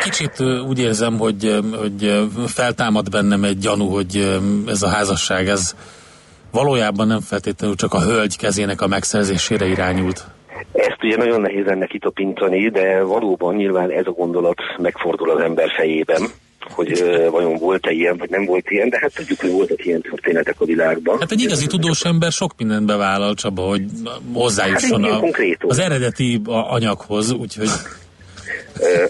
Kicsit 0.04 0.40
úgy 0.68 0.80
érzem, 0.80 1.18
hogy, 1.18 1.60
hogy 1.80 2.28
feltámad 2.48 3.10
bennem 3.10 3.44
egy 3.44 3.58
gyanú, 3.58 3.88
hogy 3.88 4.40
ez 4.68 4.82
a 4.82 4.90
házasság, 4.90 5.48
ez 5.48 5.76
valójában 6.52 7.08
nem 7.08 7.22
feltétlenül 7.22 7.76
csak 7.76 7.94
a 7.94 8.02
hölgy 8.02 8.38
kezének 8.38 8.82
a 8.82 8.88
megszerzésére 8.88 9.66
irányult. 9.66 10.28
Ezt 10.72 11.04
ugye 11.04 11.18
nagyon 11.18 11.42
nehéz 11.42 11.66
lenne 11.66 11.86
kitopintani, 11.86 12.70
de 12.70 13.02
valóban 13.02 13.56
nyilván 13.56 13.92
ez 13.92 14.06
a 14.06 14.12
gondolat 14.12 14.58
megfordul 14.78 15.30
az 15.30 15.42
ember 15.42 15.70
fejében 15.78 16.22
hogy 16.70 17.04
vajon 17.32 17.58
volt-e 17.58 17.92
ilyen, 17.92 18.18
vagy 18.18 18.30
nem 18.30 18.46
volt 18.46 18.70
ilyen, 18.70 18.90
de 18.90 18.98
hát 19.02 19.14
tudjuk, 19.14 19.40
hogy 19.40 19.52
voltak 19.52 19.86
ilyen 19.86 20.02
történetek 20.02 20.62
a 20.62 20.66
világban. 20.66 21.20
Hát 21.20 21.32
egy 21.32 21.42
igazi 21.42 21.68
tudós 21.68 22.02
ember 22.06 22.32
sok 22.32 22.52
mindent 22.58 22.86
bevállal, 22.86 23.34
Csaba, 23.34 23.62
hogy 23.62 23.84
hozzájusson 24.34 25.04
hát 25.04 25.22
a, 25.22 25.68
az 25.68 25.80
eredeti 25.80 26.42
anyaghoz, 26.46 27.32
úgyhogy 27.32 27.70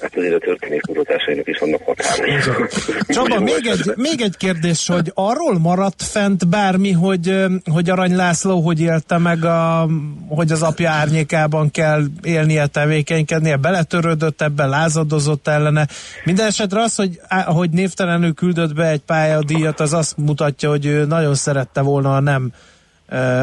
hát 0.02 0.18
azért 0.18 0.34
a 0.34 0.38
történész 0.38 0.82
mutatásainak 0.88 1.48
is 1.48 1.58
vannak 1.58 1.82
határai. 1.86 2.32
Csaba, 3.08 3.40
még 3.40 3.68
egy, 3.72 3.94
még 3.96 4.22
egy 4.22 4.38
kérdés, 4.38 4.88
hogy 4.88 5.12
arról 5.14 5.60
maradt 5.60 6.04
fent 6.04 6.48
bármi, 6.48 6.92
hogy, 6.92 7.46
hogy 7.72 7.90
Arany 7.90 8.16
László 8.16 8.60
hogy 8.60 8.82
élte 8.82 9.18
meg, 9.18 9.46
a, 9.46 9.88
hogy 10.28 10.52
az 10.52 10.62
apja 10.62 10.90
árnyékában 10.90 11.72
kell 11.72 12.04
élnie, 12.24 12.68
tevékenykednie, 12.68 13.56
beletörődött 13.56 14.42
ebbe, 14.42 14.66
lázadozott 14.66 15.48
ellene. 15.48 15.88
Minden 16.24 16.48
esetre 16.48 16.82
az, 16.82 16.96
hogy, 16.96 17.20
hogy 17.46 17.70
névtelenül 17.70 18.34
küldött 18.34 18.76
be 18.76 18.88
egy 18.90 19.02
pályadíjat, 19.02 19.80
az 19.80 19.94
azt 19.94 20.18
mutatja, 20.18 20.70
hogy 20.70 20.86
ő 20.86 21.06
nagyon 21.06 21.36
szerette 21.36 21.82
volna, 21.82 22.16
a 22.16 22.20
nem 22.20 22.52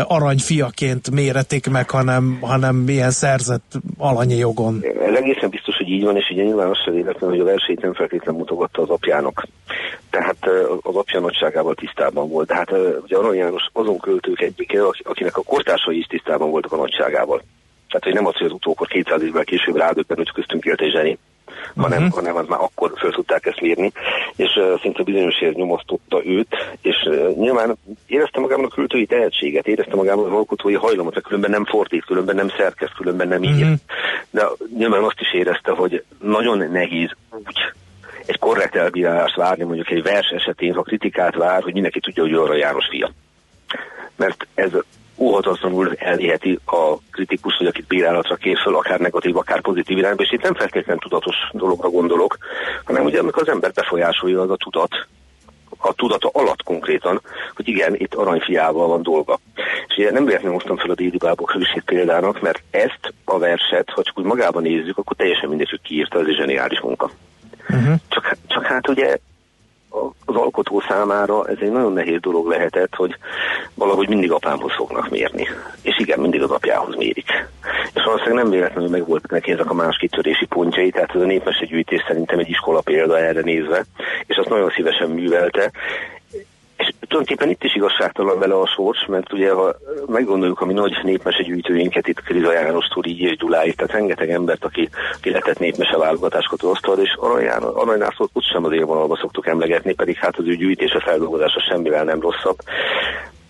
aranyfiaként 0.04 1.10
méretik 1.10 1.70
meg, 1.70 1.90
hanem, 1.90 2.38
hanem 2.40 2.88
ilyen 2.88 3.10
szerzett 3.10 3.72
alanyi 3.98 4.36
jogon. 4.36 4.84
Ez 5.06 5.14
egészen 5.14 5.50
biztos, 5.50 5.65
hogy 5.86 5.94
így 5.94 6.04
van, 6.04 6.16
és 6.16 6.30
ugye 6.30 6.42
nyilván 6.42 6.70
azt 6.70 6.82
sem 6.84 6.94
véletlen, 6.94 7.30
hogy 7.30 7.40
a 7.40 7.44
versenyt 7.44 7.82
nem 7.82 7.94
feltétlenül 7.94 8.40
mutogatta 8.40 8.82
az 8.82 8.88
apjának. 8.88 9.46
Tehát 10.10 10.36
az 10.80 10.96
apja 10.96 11.20
nagyságával 11.20 11.74
tisztában 11.74 12.28
volt. 12.28 12.48
Tehát 12.48 12.70
ugye 13.02 13.16
Arany 13.16 13.36
János 13.36 13.68
azon 13.72 13.98
költők 13.98 14.40
egyike, 14.40 14.80
akinek 15.02 15.36
a 15.36 15.42
kortársai 15.42 15.98
is 15.98 16.06
tisztában 16.06 16.50
voltak 16.50 16.72
a 16.72 16.76
nagyságával. 16.76 17.42
Tehát, 17.88 18.04
hogy 18.04 18.14
nem 18.14 18.26
az, 18.26 18.36
hogy 18.36 18.46
az 18.46 18.52
utókor 18.52 18.86
200 18.86 19.22
évvel 19.22 19.44
később 19.44 19.76
rádöbben, 19.76 20.16
hogy 20.16 20.32
köztünk 20.32 20.64
élt 20.64 20.80
egy 20.80 20.90
zseni 20.90 21.18
hanem, 21.76 21.98
uh-huh. 21.98 22.14
hanem 22.14 22.36
az 22.36 22.46
már 22.48 22.60
akkor 22.60 22.92
föl 22.96 23.10
tudták 23.10 23.46
ezt 23.46 23.60
mérni, 23.60 23.92
és 24.36 24.54
uh, 24.56 24.80
szinte 24.80 25.02
bizonyosért 25.02 25.56
nyomasztotta 25.56 26.24
őt, 26.24 26.48
és 26.80 26.96
uh, 27.04 27.36
nyilván 27.36 27.76
érezte 28.06 28.40
magában 28.40 28.64
a 28.64 28.74
költői 28.74 29.06
tehetséget, 29.06 29.66
érezte 29.66 29.96
magában 29.96 30.24
az 30.24 30.32
alkotói 30.32 30.74
hajlamot, 30.74 31.14
mert 31.14 31.26
különben 31.26 31.50
nem 31.50 31.64
fordít, 31.64 32.04
különben 32.04 32.34
nem 32.34 32.48
szerkeszt, 32.56 32.94
különben 32.94 33.28
nem 33.28 33.42
ír. 33.42 33.62
Uh-huh. 33.62 33.78
De 34.30 34.46
nyilván 34.76 35.02
azt 35.02 35.20
is 35.20 35.34
érezte, 35.34 35.72
hogy 35.72 36.04
nagyon 36.20 36.70
nehéz 36.70 37.10
úgy 37.30 37.58
egy 38.26 38.38
korrekt 38.38 38.76
elbírálást 38.76 39.36
várni, 39.36 39.64
mondjuk 39.64 39.90
egy 39.90 40.02
vers 40.02 40.28
esetén, 40.28 40.74
ha 40.74 40.82
kritikát 40.82 41.34
vár, 41.34 41.62
hogy 41.62 41.72
mindenki 41.72 42.00
tudja, 42.00 42.22
hogy 42.22 42.32
arra 42.32 42.56
János 42.56 42.86
fia. 42.90 43.12
Mert 44.16 44.46
ez 44.54 44.70
óhatatlanul 45.18 45.94
elviheti 45.98 46.58
a 46.66 46.96
kritikus, 47.10 47.56
vagy 47.58 47.66
akit 47.66 47.86
bírálatra 47.86 48.34
kér 48.34 48.58
föl, 48.58 48.76
akár 48.76 49.00
negatív, 49.00 49.36
akár 49.36 49.60
pozitív 49.60 49.98
irányba, 49.98 50.22
és 50.22 50.32
itt 50.32 50.42
nem 50.42 50.54
feltétlenül 50.54 51.02
tudatos 51.02 51.34
dologra 51.52 51.88
gondolok, 51.88 52.38
hanem 52.84 53.04
ugye 53.04 53.18
amikor 53.18 53.42
az 53.42 53.48
ember 53.48 53.72
befolyásolja 53.72 54.40
az 54.40 54.50
a 54.50 54.56
tudat, 54.56 55.06
a 55.78 55.92
tudata 55.92 56.30
alatt 56.32 56.62
konkrétan, 56.62 57.20
hogy 57.54 57.68
igen, 57.68 57.94
itt 57.94 58.14
aranyfiával 58.14 58.88
van 58.88 59.02
dolga. 59.02 59.38
És 59.86 59.96
ugye 59.96 60.10
nem 60.10 60.24
véletlenül 60.24 60.56
hoztam 60.56 60.76
fel 60.76 60.90
a 60.90 60.94
déli 60.94 61.16
bábok 61.18 61.50
hősét 61.50 61.82
példának, 61.84 62.40
mert 62.40 62.62
ezt 62.70 63.14
a 63.24 63.38
verset, 63.38 63.90
ha 63.90 64.02
csak 64.02 64.18
úgy 64.18 64.24
magában 64.24 64.62
nézzük, 64.62 64.98
akkor 64.98 65.16
teljesen 65.16 65.48
mindegy, 65.48 65.70
hogy 65.70 65.80
kiírta, 65.82 66.20
ez 66.20 66.26
egy 66.26 66.36
zseniális 66.36 66.80
munka. 66.80 67.10
Uh-huh. 67.68 67.94
Csak, 68.08 68.36
csak 68.46 68.64
hát 68.64 68.88
ugye 68.88 69.16
az 70.24 70.34
alkotó 70.34 70.82
számára 70.88 71.46
ez 71.46 71.56
egy 71.60 71.70
nagyon 71.70 71.92
nehéz 71.92 72.20
dolog 72.20 72.48
lehetett, 72.48 72.94
hogy 72.94 73.16
valahogy 73.74 74.08
mindig 74.08 74.32
apámhoz 74.32 74.72
fognak 74.76 75.10
mérni. 75.10 75.48
És 75.82 75.98
igen, 75.98 76.20
mindig 76.20 76.42
az 76.42 76.50
apjához 76.50 76.96
mérik. 76.96 77.48
És 77.94 78.02
valószínűleg 78.04 78.42
nem 78.42 78.52
véletlenül 78.52 78.90
meg 78.90 79.06
voltak 79.06 79.30
neki 79.30 79.52
ezek 79.52 79.70
a 79.70 79.74
más 79.74 79.96
kitörési 79.96 80.46
pontjai, 80.46 80.90
tehát 80.90 81.14
ez 81.14 81.20
a 81.20 81.24
népmesegyűjtés 81.24 82.04
szerintem 82.06 82.38
egy 82.38 82.48
iskola 82.48 82.80
példa 82.80 83.18
erre 83.18 83.40
nézve, 83.40 83.84
és 84.26 84.36
azt 84.36 84.48
nagyon 84.48 84.70
szívesen 84.70 85.10
művelte, 85.10 85.70
és 86.76 86.92
tulajdonképpen 87.00 87.50
itt 87.50 87.64
is 87.64 87.74
igazságtalan 87.74 88.38
vele 88.38 88.54
a 88.54 88.66
sors, 88.66 89.06
mert 89.06 89.32
ugye 89.32 89.52
ha 89.52 89.76
meggondoljuk 90.06 90.60
a 90.60 90.64
mi 90.64 90.72
nagy 90.72 90.98
népmesegyűjtőinket, 91.02 92.08
itt 92.08 92.22
Kriza 92.22 92.52
Jánostól, 92.52 93.04
így 93.04 93.20
és 93.20 93.36
Gyuláig, 93.36 93.74
tehát 93.74 93.92
rengeteg 93.92 94.30
embert, 94.30 94.64
aki, 94.64 94.88
aki 95.16 95.30
letett 95.30 95.58
népmese 95.58 95.96
válogatásokat 95.96 96.62
osztad, 96.62 96.98
és 96.98 97.14
Arany 97.74 97.98
Lászlót 97.98 98.30
ott 98.32 98.44
sem 98.44 98.64
az 98.64 98.72
élvonalba 98.72 99.16
szoktuk 99.16 99.46
emlegetni, 99.46 99.94
pedig 99.94 100.16
hát 100.16 100.36
az 100.36 100.46
ő 100.46 100.56
gyűjtése, 100.56 101.00
feldolgozása 101.00 101.60
semmivel 101.60 102.04
nem 102.04 102.20
rosszabb. 102.20 102.56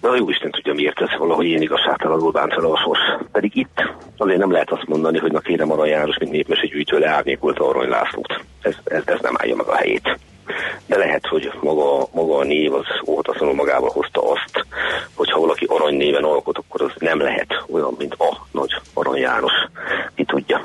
De 0.01 0.09
a 0.09 0.17
jó 0.17 0.29
Isten 0.29 0.51
tudja, 0.51 0.75
miért 0.75 1.01
ez 1.01 1.19
valahogy 1.19 1.47
én 1.47 1.63
igazságtalanul 1.63 2.31
bánt 2.33 2.53
fel 2.53 2.65
a 2.65 2.77
sors. 2.77 3.01
Pedig 3.33 3.57
itt 3.57 3.83
azért 4.17 4.39
nem 4.39 4.53
lehet 4.53 4.71
azt 4.71 4.87
mondani, 4.87 5.19
hogy 5.19 5.33
na 5.33 5.41
kérem 5.41 5.73
Arany 5.73 5.89
János, 5.89 6.19
mint 6.19 6.33
népmesegyűjtő 6.33 6.99
leárnyékolta 6.99 7.69
Arany 7.69 7.89
Lászlót. 7.89 8.41
Ez, 8.63 8.77
ez, 8.85 9.03
ez 9.07 9.21
nem 9.21 9.35
állja 9.39 9.57
meg 9.57 9.67
a 9.67 9.75
helyét 9.75 10.19
de 10.87 10.97
lehet, 10.97 11.27
hogy 11.27 11.53
maga, 11.61 12.09
maga 12.13 12.37
a 12.37 12.45
név 12.45 12.75
az 12.75 12.87
óhatatlanul 13.07 13.55
magával 13.55 13.91
hozta 13.93 14.31
azt, 14.33 14.67
hogy 15.15 15.31
ha 15.31 15.41
valaki 15.41 15.65
arany 15.69 15.97
néven 15.97 16.25
alkot, 16.25 16.59
akkor 16.59 16.83
az 16.83 16.93
nem 16.99 17.21
lehet 17.21 17.65
olyan, 17.71 17.95
mint 17.99 18.15
a 18.19 18.47
nagy 18.53 18.71
Arany 18.95 19.21
János. 19.21 19.53
Ki 20.15 20.25
tudja. 20.25 20.65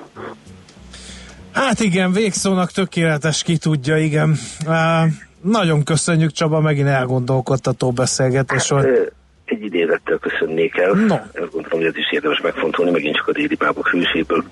Hát 1.54 1.80
igen, 1.80 2.12
végszónak 2.12 2.72
tökéletes, 2.72 3.44
ki 3.44 3.58
tudja, 3.58 3.98
igen. 3.98 4.36
Uh, 4.66 5.08
nagyon 5.42 5.84
köszönjük 5.84 6.32
Csaba, 6.32 6.60
megint 6.60 6.88
elgondolkodtató 6.88 7.92
beszélgetés 7.92 8.70
volt. 8.70 8.86
Hát, 8.86 9.12
egy 9.46 9.64
idézettel 9.64 10.18
köszönnék 10.18 10.78
el. 10.78 10.92
No. 10.92 11.16
Gondolom, 11.34 11.51
hogy 11.82 11.90
ez 11.90 11.98
is 11.98 12.12
érdemes 12.12 12.42
megfontolni, 12.42 12.92
megint 12.92 13.16
csak 13.16 13.28
a 13.28 13.32
déli 13.32 13.56
bábok 13.56 13.88
hőséből. 13.88 14.44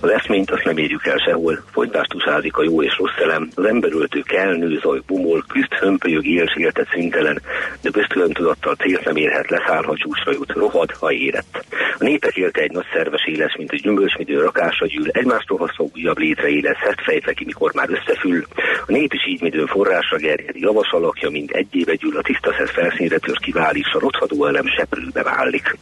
Az 0.00 0.10
eszményt 0.10 0.50
azt 0.50 0.64
nem 0.64 0.76
érjük 0.76 1.06
el 1.06 1.18
sehol. 1.18 1.64
Folytást 1.72 2.14
usázik 2.14 2.56
a 2.56 2.62
jó 2.62 2.82
és 2.82 2.96
rossz 2.98 3.18
elem. 3.22 3.48
Az 3.54 3.64
emberöltő 3.64 4.20
kell, 4.20 4.56
nő, 4.56 4.78
zaj, 4.82 5.00
bumol, 5.06 5.44
küzd, 5.48 5.72
hömpölyög, 5.72 6.26
él, 6.26 6.52
életet 6.54 6.88
szintelen, 6.92 7.42
de 7.82 7.90
köztülön 7.90 8.32
tudattal 8.32 8.74
célt 8.74 9.04
nem 9.04 9.16
érhet, 9.16 9.50
leszáll, 9.50 9.82
ha 9.82 9.96
csúcsra 9.96 10.32
jut, 10.32 10.52
rohad, 10.52 10.90
ha 10.90 11.12
érett. 11.12 11.64
A 11.98 12.04
népek 12.04 12.36
élte 12.36 12.60
egy 12.60 12.72
nagy 12.72 12.86
szerves 12.92 13.26
éles, 13.26 13.56
mint 13.56 13.72
egy 13.72 13.80
gyümölcsmidő 13.80 14.40
rakásra 14.40 14.86
gyűl, 14.86 15.08
egymástól 15.10 15.58
haszó 15.58 15.90
újabb 15.94 16.18
létre 16.18 16.48
éles, 16.48 16.76
szert 16.82 17.02
fejtve 17.02 17.32
ki, 17.32 17.44
mikor 17.44 17.72
már 17.74 17.88
összefül. 17.90 18.44
A 18.86 18.92
nép 18.92 19.12
is 19.12 19.26
így 19.26 19.42
midőn 19.42 19.66
forrásra 19.66 20.16
gerjed, 20.16 20.56
javas 20.56 20.90
alakja, 20.90 21.30
mint 21.30 21.50
egy 21.50 21.68
éve 21.70 21.94
gyűl, 21.94 22.16
a 22.16 22.22
tiszta 22.22 22.52
felszínre 22.66 23.18
tör 23.18 23.38
kiválik, 23.38 23.86
a 23.92 23.98
rothadó 23.98 24.46
elem 24.46 24.66
seprűbe 24.66 25.22
válik. 25.22 25.76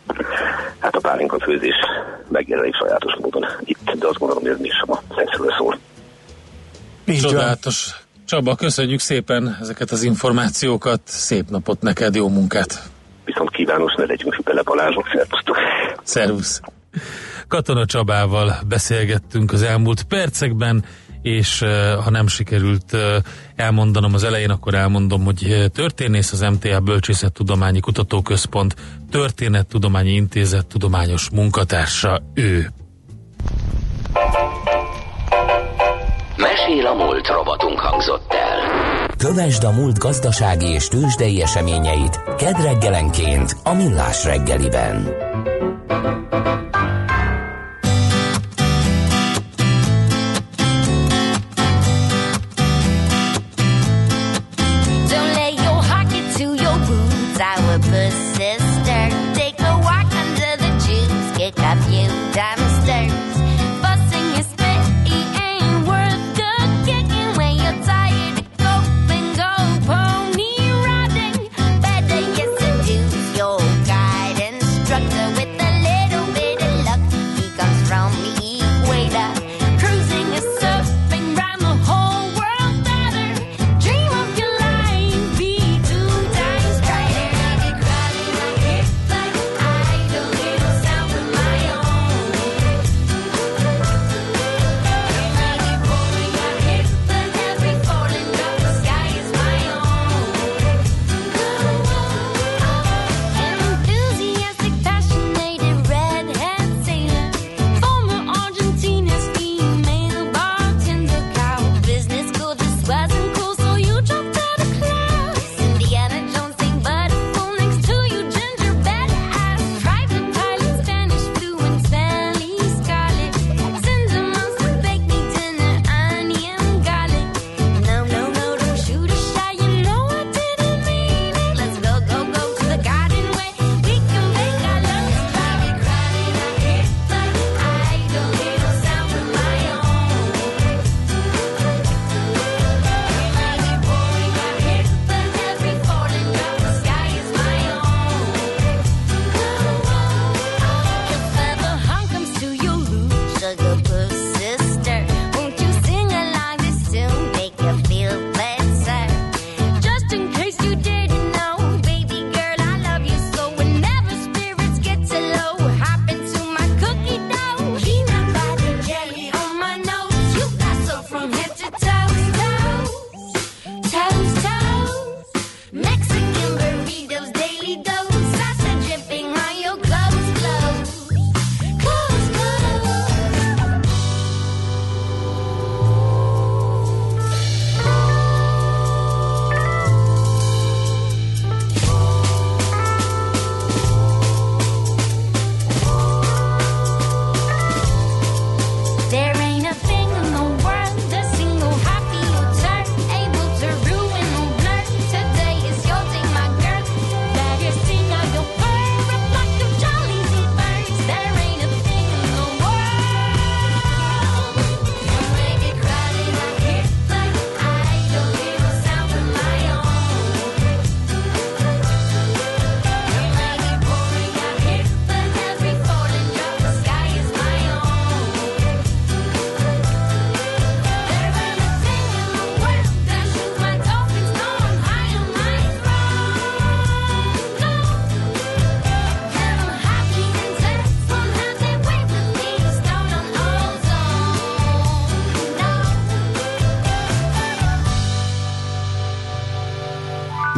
Hát 0.87 0.95
a 0.95 1.01
pálinka 1.01 1.39
főzés 1.41 1.75
megjelenik 2.29 2.75
sajátos 2.75 3.17
módon 3.21 3.47
itt, 3.65 3.91
de 3.99 4.07
azt 4.07 4.19
gondolom, 4.19 4.43
hogy 4.43 4.53
ez 4.53 4.75
sem 4.77 4.91
a 4.91 5.15
szexről 5.17 5.53
szól. 5.59 5.79
Csodálatos. 7.21 7.91
Csaba, 8.25 8.55
köszönjük 8.55 9.01
szépen 9.01 9.57
ezeket 9.61 9.91
az 9.91 10.03
információkat, 10.03 11.01
szép 11.05 11.49
napot 11.49 11.81
neked, 11.81 12.15
jó 12.15 12.29
munkát! 12.29 12.83
Viszont 13.25 13.51
kívános, 13.51 13.95
ne 13.97 14.05
legyünk 14.05 14.43
bele 14.45 14.63
Balázsok, 14.63 15.07
szervusztok! 15.13 15.57
Szervusz! 16.03 16.61
Katona 17.49 17.85
Csabával 17.87 18.57
beszélgettünk 18.69 19.53
az 19.53 19.63
elmúlt 19.63 20.03
percekben, 20.03 20.85
és 21.27 21.59
ha 22.05 22.11
nem 22.11 22.27
sikerült 22.27 22.97
elmondanom 23.57 24.15
az 24.15 24.25
elején, 24.25 24.51
akkor 24.51 24.75
elmondom, 24.75 25.25
hogy 25.25 25.71
történész 25.73 26.33
az 26.33 26.41
MTA 26.41 26.81
Bölcsészettudományi 26.81 27.81
Kutatóközpont 27.81 28.75
Történettudományi 29.11 30.11
Intézet 30.11 30.67
tudományos 30.67 31.31
munkatársa 31.31 32.23
ő. 32.35 32.71
Mesél 36.37 36.87
a 36.87 36.95
múlt 36.95 37.27
robotunk 37.27 37.79
hangzott 37.79 38.33
el. 38.33 39.09
Kövesd 39.19 39.65
a 39.65 39.71
múlt 39.71 39.99
gazdasági 39.99 40.67
és 40.67 40.89
tőzsdei 40.89 41.43
eseményeit 41.43 42.21
kedd 42.37 42.63
reggelenként 42.63 43.57
a 43.63 43.73
Millás 43.73 44.25
reggeliben. 44.25 45.15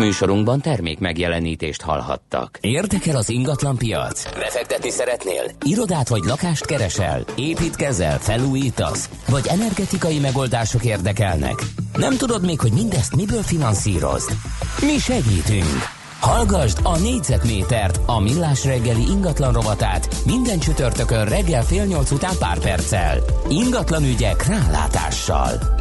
Műsorunkban 0.08 0.60
termék 0.60 0.98
megjelenítést 0.98 1.82
hallhattak. 1.82 2.58
Érdekel 2.60 3.16
az 3.16 3.28
ingatlan 3.30 3.76
piac? 3.76 4.32
Befektetni 4.38 4.90
szeretnél? 4.90 5.42
Irodát 5.62 6.08
vagy 6.08 6.24
lakást 6.24 6.66
keresel? 6.66 7.24
Építkezel? 7.36 8.18
Felújítasz? 8.18 9.08
Vagy 9.28 9.46
energetikai 9.46 10.18
megoldások 10.18 10.84
érdekelnek? 10.84 11.54
Nem 11.96 12.16
tudod 12.16 12.44
még, 12.44 12.60
hogy 12.60 12.72
mindezt 12.72 13.16
miből 13.16 13.42
finanszírozd? 13.42 14.30
Mi 14.80 14.98
segítünk! 14.98 15.78
Hallgasd 16.20 16.78
a 16.82 16.98
négyzetmétert, 16.98 18.00
a 18.06 18.20
millás 18.20 18.64
reggeli 18.64 19.02
ingatlan 19.10 19.52
rovatát 19.52 20.16
minden 20.24 20.58
csütörtökön 20.58 21.24
reggel 21.24 21.62
fél 21.62 21.84
nyolc 21.84 22.10
után 22.10 22.34
pár 22.38 22.58
perccel. 22.58 23.18
Ingatlan 23.48 24.04
ügyek 24.04 24.46
rálátással. 24.46 25.77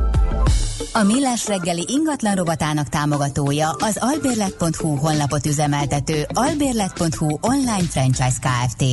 A 0.94 1.04
Millás 1.04 1.48
reggeli 1.48 1.86
ingatlan 1.88 2.36
robotának 2.36 2.90
támogatója 2.90 3.70
az 3.70 3.98
albérlet.hu 4.00 4.96
honlapot 4.96 5.46
üzemeltető 5.46 6.26
albérlet.hu 6.34 7.38
online 7.42 7.88
franchise 7.90 8.38
Kft. 8.42 8.84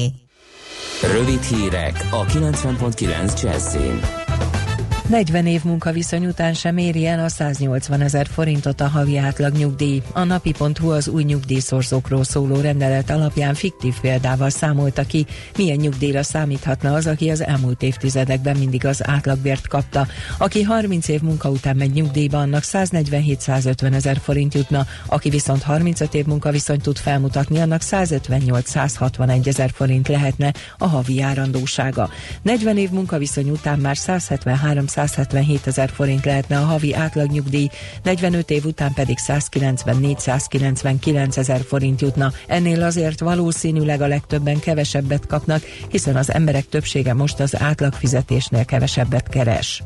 Rövid 1.12 1.42
hírek 1.42 2.08
a 2.10 2.24
90.9 2.24 3.42
Jazzin. 3.42 4.23
40 5.08 5.46
év 5.46 5.64
munkaviszony 5.64 6.26
után 6.26 6.54
sem 6.54 6.76
éri 6.76 7.06
el 7.06 7.24
a 7.24 7.28
180 7.28 8.00
ezer 8.00 8.26
forintot 8.26 8.80
a 8.80 8.88
havi 8.88 9.16
átlag 9.16 9.56
nyugdíj. 9.56 10.02
A 10.12 10.24
napi.hu 10.24 10.90
az 10.90 11.08
új 11.08 11.22
nyugdíjszorzókról 11.22 12.24
szóló 12.24 12.60
rendelet 12.60 13.10
alapján 13.10 13.54
fiktív 13.54 13.94
példával 14.00 14.50
számolta 14.50 15.02
ki, 15.02 15.26
milyen 15.56 15.76
nyugdíjra 15.76 16.22
számíthatna 16.22 16.92
az, 16.92 17.06
aki 17.06 17.30
az 17.30 17.42
elmúlt 17.42 17.82
évtizedekben 17.82 18.56
mindig 18.56 18.86
az 18.86 19.08
átlagbért 19.08 19.68
kapta. 19.68 20.06
Aki 20.38 20.62
30 20.62 21.08
év 21.08 21.20
munka 21.20 21.50
után 21.50 21.76
megy 21.76 21.92
nyugdíjba, 21.92 22.38
annak 22.38 22.62
147-150 22.66 23.94
ezer 23.94 24.18
forint 24.22 24.54
jutna, 24.54 24.86
aki 25.06 25.28
viszont 25.28 25.62
35 25.62 26.14
év 26.14 26.24
munkaviszonyt 26.24 26.82
tud 26.82 26.96
felmutatni, 26.96 27.60
annak 27.60 27.80
158-161 27.84 29.46
ezer 29.46 29.70
forint 29.70 30.08
lehetne 30.08 30.52
a 30.78 30.86
havi 30.86 31.14
járandósága. 31.14 32.10
40 32.42 32.76
év 32.76 32.90
munkaviszony 32.90 33.50
után 33.50 33.78
már 33.78 33.96
173 33.96 34.86
177 34.94 35.66
ezer 35.66 35.90
forint 35.90 36.24
lehetne 36.24 36.58
a 36.58 36.64
havi 36.64 36.94
átlagnyugdíj, 36.94 37.68
45 38.02 38.50
év 38.50 38.64
után 38.64 38.92
pedig 38.92 39.18
194-199 39.26 41.36
ezer 41.36 41.60
forint 41.60 42.00
jutna. 42.00 42.32
Ennél 42.46 42.82
azért 42.82 43.20
valószínűleg 43.20 44.00
a 44.00 44.06
legtöbben 44.06 44.60
kevesebbet 44.60 45.26
kapnak, 45.26 45.62
hiszen 45.88 46.16
az 46.16 46.32
emberek 46.32 46.68
többsége 46.68 47.14
most 47.14 47.40
az 47.40 47.60
átlagfizetésnél 47.60 48.64
kevesebbet 48.64 49.28
keres. 49.28 49.82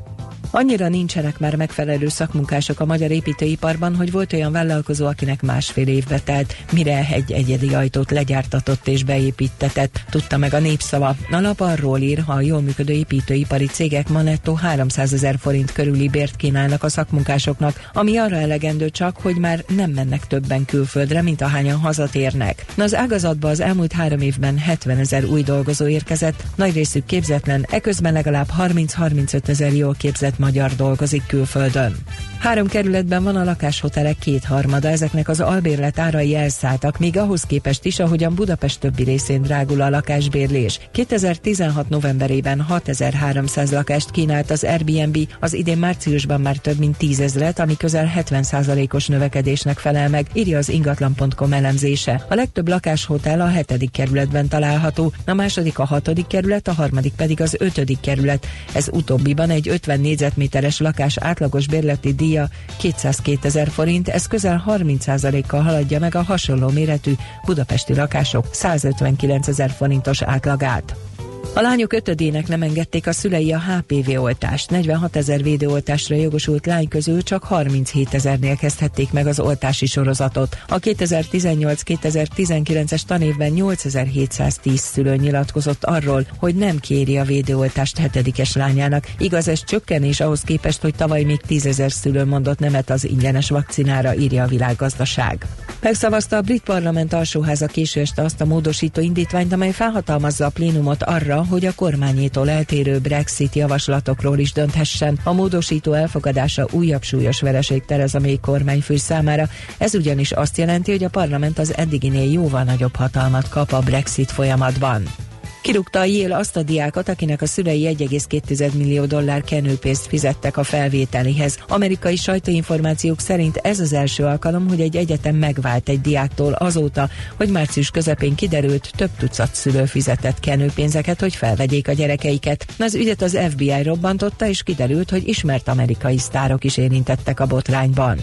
Annyira 0.50 0.88
nincsenek 0.88 1.38
már 1.38 1.56
megfelelő 1.56 2.08
szakmunkások 2.08 2.80
a 2.80 2.86
magyar 2.86 3.10
építőiparban, 3.10 3.96
hogy 3.96 4.10
volt 4.10 4.32
olyan 4.32 4.52
vállalkozó, 4.52 5.06
akinek 5.06 5.42
másfél 5.42 5.88
évbe 5.88 6.20
telt, 6.20 6.56
mire 6.72 7.06
egy 7.12 7.32
egyedi 7.32 7.74
ajtót 7.74 8.10
legyártatott 8.10 8.88
és 8.88 9.04
beépítetett, 9.04 10.00
tudta 10.10 10.36
meg 10.36 10.54
a 10.54 10.58
népszava. 10.58 11.16
A 11.30 11.40
lap 11.40 11.60
arról 11.60 11.98
ír, 11.98 12.22
ha 12.26 12.32
a 12.32 12.40
jól 12.40 12.60
működő 12.60 12.92
építőipari 12.92 13.66
cégek 13.66 14.08
ma 14.08 14.22
nettó 14.22 14.54
300 14.54 15.12
ezer 15.12 15.38
forint 15.38 15.72
körüli 15.72 16.08
bért 16.08 16.36
kínálnak 16.36 16.82
a 16.82 16.88
szakmunkásoknak, 16.88 17.90
ami 17.92 18.16
arra 18.16 18.36
elegendő 18.36 18.90
csak, 18.90 19.16
hogy 19.16 19.36
már 19.36 19.64
nem 19.76 19.90
mennek 19.90 20.26
többen 20.26 20.64
külföldre, 20.64 21.22
mint 21.22 21.40
ahányan 21.40 21.78
hazatérnek. 21.78 22.64
Az 22.76 22.94
ágazatba 22.94 23.48
az 23.48 23.60
elmúlt 23.60 23.92
három 23.92 24.20
évben 24.20 24.58
70 24.58 24.98
ezer 24.98 25.24
új 25.24 25.42
dolgozó 25.42 25.86
érkezett, 25.86 26.44
nagy 26.54 26.74
részük 26.74 27.04
képzetlen, 27.06 27.66
eközben 27.70 28.12
legalább 28.12 28.48
30-35 28.58 29.48
ezer 29.48 29.72
jól 29.72 29.94
képzett 29.98 30.37
magyar 30.38 30.74
dolgozik 30.76 31.26
külföldön. 31.26 31.94
Három 32.38 32.66
kerületben 32.66 33.22
van 33.22 33.36
a 33.36 33.44
lakáshotelek 33.44 34.18
kétharmada, 34.18 34.88
ezeknek 34.88 35.28
az 35.28 35.40
albérlet 35.40 35.98
árai 35.98 36.34
elszálltak, 36.34 36.98
még 36.98 37.16
ahhoz 37.16 37.42
képest 37.42 37.84
is, 37.84 37.98
ahogyan 37.98 38.34
Budapest 38.34 38.80
többi 38.80 39.02
részén 39.02 39.42
drágul 39.42 39.80
a 39.80 39.90
lakásbérlés. 39.90 40.80
2016 40.92 41.88
novemberében 41.88 42.60
6300 42.60 43.72
lakást 43.72 44.10
kínált 44.10 44.50
az 44.50 44.64
Airbnb, 44.64 45.18
az 45.40 45.54
idén 45.54 45.78
márciusban 45.78 46.40
már 46.40 46.56
több 46.56 46.78
mint 46.78 46.96
10 46.96 47.20
ezret, 47.20 47.58
ami 47.58 47.76
közel 47.76 48.12
70%-os 48.16 49.06
növekedésnek 49.06 49.78
felel 49.78 50.08
meg, 50.08 50.26
írja 50.32 50.58
az 50.58 50.68
ingatlan.com 50.68 51.52
elemzése. 51.52 52.24
A 52.28 52.34
legtöbb 52.34 52.68
lakáshotel 52.68 53.40
a 53.40 53.48
hetedik 53.48 53.90
kerületben 53.90 54.48
található, 54.48 55.12
a 55.26 55.34
második 55.34 55.78
a 55.78 55.84
hatodik 55.84 56.26
kerület, 56.26 56.68
a 56.68 56.72
harmadik 56.72 57.12
pedig 57.12 57.40
az 57.40 57.56
ötödik 57.58 58.00
kerület. 58.00 58.46
Ez 58.72 58.88
utóbbiban 58.92 59.50
egy 59.50 59.68
50 59.68 60.00
négyzetméteres 60.00 60.78
lakás 60.78 61.16
átlagos 61.18 61.66
bérleti 61.66 62.14
díj 62.14 62.27
díja 62.28 62.48
202 62.78 63.44
ezer 63.44 63.68
forint, 63.68 64.08
ez 64.08 64.26
közel 64.26 64.62
30%-kal 64.66 65.62
haladja 65.62 65.98
meg 65.98 66.14
a 66.14 66.22
hasonló 66.22 66.68
méretű 66.68 67.12
budapesti 67.44 67.94
lakások 67.94 68.46
159 68.50 69.48
ezer 69.48 69.70
forintos 69.70 70.22
átlagát. 70.22 71.07
A 71.54 71.60
lányok 71.60 71.92
ötödének 71.92 72.48
nem 72.48 72.62
engedték 72.62 73.06
a 73.06 73.12
szülei 73.12 73.52
a 73.52 73.60
HPV 73.60 74.20
oltást. 74.20 74.70
46 74.70 75.16
ezer 75.16 75.42
védőoltásra 75.42 76.16
jogosult 76.16 76.66
lány 76.66 76.88
közül 76.88 77.22
csak 77.22 77.44
37 77.44 78.14
ezernél 78.14 78.56
kezdhették 78.56 79.12
meg 79.12 79.26
az 79.26 79.40
oltási 79.40 79.86
sorozatot. 79.86 80.58
A 80.68 80.78
2018-2019-es 80.78 83.02
tanévben 83.02 83.50
8710 83.50 84.80
szülő 84.80 85.16
nyilatkozott 85.16 85.84
arról, 85.84 86.26
hogy 86.38 86.54
nem 86.54 86.78
kéri 86.78 87.18
a 87.18 87.24
védőoltást 87.24 87.98
hetedikes 87.98 88.54
lányának. 88.54 89.06
Igaz, 89.18 89.48
ez 89.48 89.64
csökkenés 89.64 90.20
ahhoz 90.20 90.40
képest, 90.40 90.80
hogy 90.80 90.94
tavaly 90.94 91.22
még 91.22 91.40
10 91.40 91.66
ezer 91.66 91.92
szülő 91.92 92.24
mondott 92.24 92.58
nemet 92.58 92.90
az 92.90 93.04
ingyenes 93.04 93.50
vakcinára, 93.50 94.14
írja 94.14 94.42
a 94.42 94.46
világgazdaság. 94.46 95.46
Megszavazta 95.80 96.36
a 96.36 96.40
brit 96.40 96.62
parlament 96.62 97.12
alsóháza 97.12 97.66
késő 97.66 98.00
este 98.00 98.22
azt 98.22 98.40
a 98.40 98.44
módosító 98.44 99.00
indítványt, 99.00 99.52
amely 99.52 99.70
felhatalmazza 99.70 100.46
a 100.46 100.50
plénumot 100.50 101.02
arra, 101.02 101.46
hogy 101.48 101.66
a 101.66 101.74
kormányétól 101.74 102.50
eltérő 102.50 102.98
Brexit 102.98 103.54
javaslatokról 103.54 104.38
is 104.38 104.52
dönthessen. 104.52 105.18
A 105.22 105.32
módosító 105.32 105.92
elfogadása 105.92 106.66
újabb 106.70 107.02
súlyos 107.02 107.40
vereség 107.40 107.84
Tereza 107.84 108.20
May 108.20 108.38
kormányfő 108.40 108.96
számára. 108.96 109.48
Ez 109.78 109.94
ugyanis 109.94 110.32
azt 110.32 110.58
jelenti, 110.58 110.90
hogy 110.90 111.04
a 111.04 111.08
parlament 111.08 111.58
az 111.58 111.76
eddiginél 111.76 112.32
jóval 112.32 112.62
nagyobb 112.62 112.96
hatalmat 112.96 113.48
kap 113.48 113.72
a 113.72 113.80
Brexit 113.80 114.30
folyamatban. 114.30 115.27
Kirúgta 115.62 115.98
a 115.98 116.04
Yale 116.04 116.36
azt 116.36 116.56
a 116.56 116.62
diákot, 116.62 117.08
akinek 117.08 117.42
a 117.42 117.46
szülei 117.46 117.96
1,2 117.98 118.72
millió 118.72 119.04
dollár 119.04 119.42
kenőpénzt 119.42 120.06
fizettek 120.06 120.56
a 120.56 120.62
felvételihez. 120.62 121.58
Amerikai 121.68 122.16
sajtóinformációk 122.16 123.20
szerint 123.20 123.56
ez 123.56 123.80
az 123.80 123.92
első 123.92 124.24
alkalom, 124.24 124.68
hogy 124.68 124.80
egy 124.80 124.96
egyetem 124.96 125.36
megvált 125.36 125.88
egy 125.88 126.00
diáktól 126.00 126.52
azóta, 126.52 127.08
hogy 127.36 127.48
március 127.48 127.90
közepén 127.90 128.34
kiderült, 128.34 128.90
több 128.96 129.10
tucat 129.18 129.54
szülő 129.54 129.84
fizetett 129.84 130.40
kenőpénzeket, 130.40 131.20
hogy 131.20 131.34
felvegyék 131.34 131.88
a 131.88 131.92
gyerekeiket. 131.92 132.66
Az 132.78 132.94
ügyet 132.94 133.22
az 133.22 133.38
FBI 133.50 133.82
robbantotta, 133.82 134.46
és 134.46 134.62
kiderült, 134.62 135.10
hogy 135.10 135.28
ismert 135.28 135.68
amerikai 135.68 136.18
sztárok 136.18 136.64
is 136.64 136.76
érintettek 136.76 137.40
a 137.40 137.46
botrányban. 137.46 138.18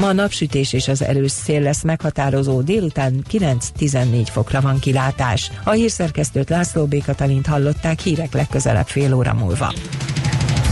Ma 0.00 0.06
a 0.06 0.12
napsütés 0.12 0.72
és 0.72 0.88
az 0.88 1.02
erős 1.02 1.30
szél 1.30 1.60
lesz 1.60 1.82
meghatározó, 1.82 2.60
délután 2.60 3.24
9-14 3.30 4.26
fokra 4.30 4.60
van 4.60 4.78
kilátás. 4.78 5.50
A 5.64 5.70
hírszerkesztőt 5.70 6.48
László 6.48 6.86
B. 6.86 7.04
Katalint 7.04 7.46
hallották 7.46 8.00
hírek 8.00 8.32
legközelebb 8.32 8.86
fél 8.86 9.14
óra 9.14 9.34
múlva. 9.34 9.72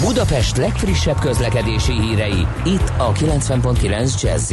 Budapest 0.01 0.57
legfrissebb 0.57 1.19
közlekedési 1.19 1.93
hírei, 1.93 2.47
itt 2.65 2.93
a 2.97 3.13
90.9 3.13 4.23
jazz 4.23 4.53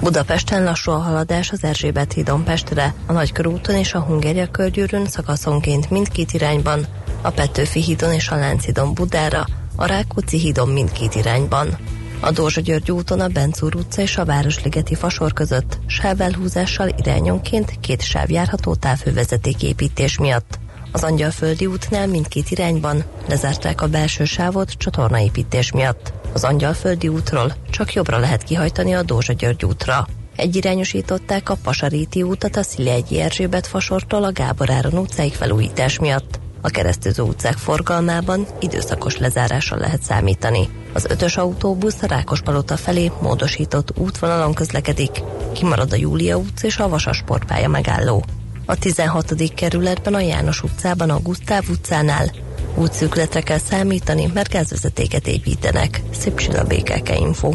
Budapesten 0.00 0.64
lassú 0.64 0.90
a 0.90 0.98
haladás 0.98 1.50
az 1.50 1.64
Erzsébet 1.64 2.12
hídon 2.12 2.44
Pestre, 2.44 2.94
a 3.06 3.12
Nagykörúton 3.12 3.76
és 3.76 3.94
a 3.94 4.00
Hungária 4.00 4.50
körgyűrűn 4.50 5.06
szakaszonként 5.06 5.90
mindkét 5.90 6.32
irányban, 6.32 6.86
a 7.22 7.30
Petőfi 7.30 7.82
hídon 7.82 8.12
és 8.12 8.28
a 8.28 8.36
Lánchídon 8.36 8.94
Budára, 8.94 9.46
a 9.76 9.86
Rákóczi 9.86 10.38
hídon 10.38 10.68
mindkét 10.68 11.14
irányban. 11.14 11.78
A 12.24 12.30
Dózsa 12.30 12.60
György 12.60 12.90
úton 12.90 13.20
a 13.20 13.28
Bencúr 13.28 13.74
utca 13.74 14.02
és 14.02 14.16
a 14.16 14.24
Városligeti 14.24 14.94
fasor 14.94 15.32
között 15.32 15.78
sávelhúzással 15.86 16.88
irányonként 16.98 17.80
két 17.80 18.02
sáv 18.02 18.30
járható 18.30 18.74
távhővezeték 18.74 19.62
építés 19.62 20.18
miatt. 20.18 20.58
Az 20.92 21.02
Angyalföldi 21.02 21.66
útnál 21.66 22.06
mindkét 22.06 22.50
irányban 22.50 23.04
lezárták 23.28 23.80
a 23.80 23.88
belső 23.88 24.24
sávot 24.24 24.70
csatornaépítés 24.70 25.72
miatt. 25.72 26.12
Az 26.32 26.44
Angyalföldi 26.44 27.08
útról 27.08 27.54
csak 27.70 27.92
jobbra 27.92 28.18
lehet 28.18 28.42
kihajtani 28.42 28.92
a 28.92 29.02
Dózsa 29.02 29.32
György 29.32 29.64
útra. 29.64 30.06
Egyirányosították 30.36 31.48
a 31.48 31.56
Pasaréti 31.62 32.22
útat 32.22 32.56
a 32.56 32.62
Szilegyi 32.62 33.20
Erzsébet 33.20 33.66
fasortól 33.66 34.24
a 34.24 34.32
Gábor 34.32 34.70
Áron 34.70 34.98
utcáig 34.98 35.34
felújítás 35.34 35.98
miatt. 35.98 36.41
A 36.64 36.70
keresztező 36.70 37.22
utcák 37.22 37.56
forgalmában 37.56 38.46
időszakos 38.60 39.18
lezárással 39.18 39.78
lehet 39.78 40.02
számítani. 40.02 40.68
Az 40.92 41.06
ötös 41.08 41.36
autóbusz 41.36 42.02
a 42.02 42.06
Rákospalota 42.06 42.76
felé 42.76 43.12
módosított 43.20 43.98
útvonalon 43.98 44.54
közlekedik, 44.54 45.22
kimarad 45.52 45.92
a 45.92 45.96
Júlia 45.96 46.36
utc 46.36 46.62
és 46.62 46.78
a 46.78 46.88
Vasas 46.88 47.16
sportpálya 47.16 47.68
megálló. 47.68 48.24
A 48.66 48.78
16. 48.78 49.54
kerületben 49.54 50.14
a 50.14 50.20
János 50.20 50.62
utcában 50.62 51.10
a 51.10 51.20
Gusztáv 51.20 51.64
utcánál 51.68 52.30
útszűkletre 52.74 53.40
kell 53.40 53.58
számítani, 53.58 54.30
mert 54.34 54.48
gázvezetéket 54.48 55.26
építenek. 55.26 56.02
Szép 56.18 56.40
a 56.54 56.64
BKK 56.64 57.18
Info. 57.18 57.50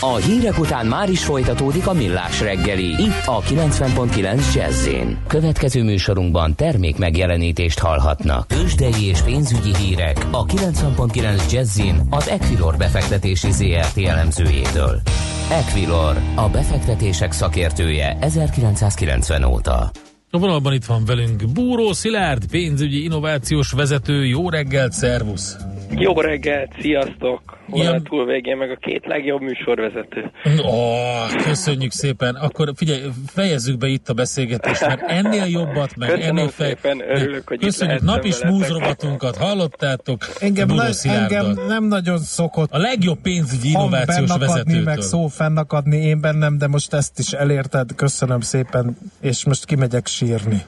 A 0.00 0.16
hírek 0.16 0.58
után 0.58 0.86
már 0.86 1.10
is 1.10 1.24
folytatódik 1.24 1.86
a 1.86 1.92
millás 1.92 2.40
reggeli. 2.40 2.84
Itt 2.84 3.22
a 3.26 3.40
90.9 3.40 4.54
jazz 4.54 4.88
Következő 5.26 5.82
műsorunkban 5.82 6.54
termék 6.54 6.98
megjelenítést 6.98 7.78
hallhatnak. 7.78 8.52
Ősdei 8.52 9.04
és 9.08 9.20
pénzügyi 9.20 9.76
hírek 9.76 10.26
a 10.30 10.44
90.9 10.44 11.52
jazz 11.52 11.80
az 12.10 12.28
Equilor 12.28 12.76
befektetési 12.76 13.50
ZRT 13.50 13.98
elemzőjétől. 13.98 15.00
Equilor, 15.50 16.16
a 16.34 16.48
befektetések 16.48 17.32
szakértője 17.32 18.16
1990 18.20 19.44
óta. 19.44 19.90
A 20.30 20.38
vonalban 20.38 20.72
itt 20.72 20.84
van 20.84 21.04
velünk 21.04 21.52
Búró 21.52 21.92
Szilárd, 21.92 22.46
pénzügyi 22.50 23.04
innovációs 23.04 23.72
vezető. 23.72 24.24
Jó 24.24 24.50
reggelt, 24.50 24.92
szervusz! 24.92 25.56
Jó 25.90 26.20
reggelt, 26.20 26.72
sziasztok! 26.80 27.55
Ilyen... 27.72 28.02
túl 28.02 28.26
végén 28.26 28.56
meg 28.56 28.70
a 28.70 28.76
két 28.76 29.06
legjobb 29.06 29.40
műsorvezető. 29.40 30.30
Ó, 30.64 30.68
oh, 30.68 31.42
köszönjük 31.44 31.92
szépen. 31.92 32.34
Akkor 32.34 32.72
figyelj, 32.74 33.00
fejezzük 33.26 33.78
be 33.78 33.86
itt 33.86 34.08
a 34.08 34.14
beszélgetést, 34.14 34.86
mert 34.86 35.02
ennél 35.06 35.44
jobbat, 35.46 35.96
meg 35.96 36.08
Köszönöm 36.08 36.36
ennél 36.36 36.48
fej... 36.48 36.66
szépen, 36.66 37.00
örülök, 37.08 37.48
hogy 37.48 37.58
Köszönjük, 37.58 38.02
napi 38.02 38.30
smúzrovatunkat 38.30 39.36
hallottátok. 39.36 40.18
Engem, 40.40 40.68
ne, 40.68 40.88
engem 41.02 41.58
nem 41.68 41.84
nagyon 41.84 42.18
szokott 42.18 42.70
a 42.72 42.78
legjobb 42.78 43.18
pénzügyi 43.20 43.68
innovációs 43.68 44.36
vezetőtől. 44.38 44.82
meg 44.82 45.00
szó 45.00 45.26
fennakadni, 45.26 45.96
én 45.96 46.20
bennem, 46.20 46.58
de 46.58 46.66
most 46.66 46.92
ezt 46.92 47.18
is 47.18 47.32
elérted. 47.32 47.94
Köszönöm 47.94 48.40
szépen, 48.40 48.96
és 49.20 49.44
most 49.44 49.64
kimegyek 49.64 50.06
sírni. 50.06 50.62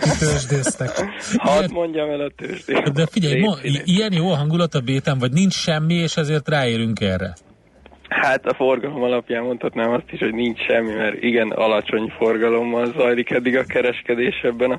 Kitősdéztek. 0.00 0.90
Hadd 1.36 1.70
mondjam 1.72 2.10
el 2.10 2.20
a 2.20 2.30
tőzsdét. 2.36 2.92
De 2.92 3.06
figyelj, 3.06 3.40
ma, 3.40 3.56
ilyen 3.84 4.12
jó 4.12 4.30
a 4.30 4.36
hangulat 4.36 4.74
a 4.74 4.80
béten, 4.80 5.18
vagy 5.18 5.32
nincs 5.32 5.54
semmi, 5.54 5.94
és 5.94 6.16
ezért 6.16 6.48
ráérünk 6.48 7.00
erre? 7.00 7.34
Hát 8.08 8.46
a 8.46 8.54
forgalom 8.54 9.02
alapján 9.02 9.42
mondhatnám 9.42 9.92
azt 9.92 10.10
is, 10.10 10.18
hogy 10.18 10.34
nincs 10.34 10.60
semmi, 10.64 10.92
mert 10.92 11.22
igen, 11.22 11.50
alacsony 11.50 12.12
forgalommal 12.18 12.92
zajlik 12.96 13.30
eddig 13.30 13.56
a 13.56 13.64
kereskedés 13.64 14.40
ebben 14.42 14.70
a 14.70 14.78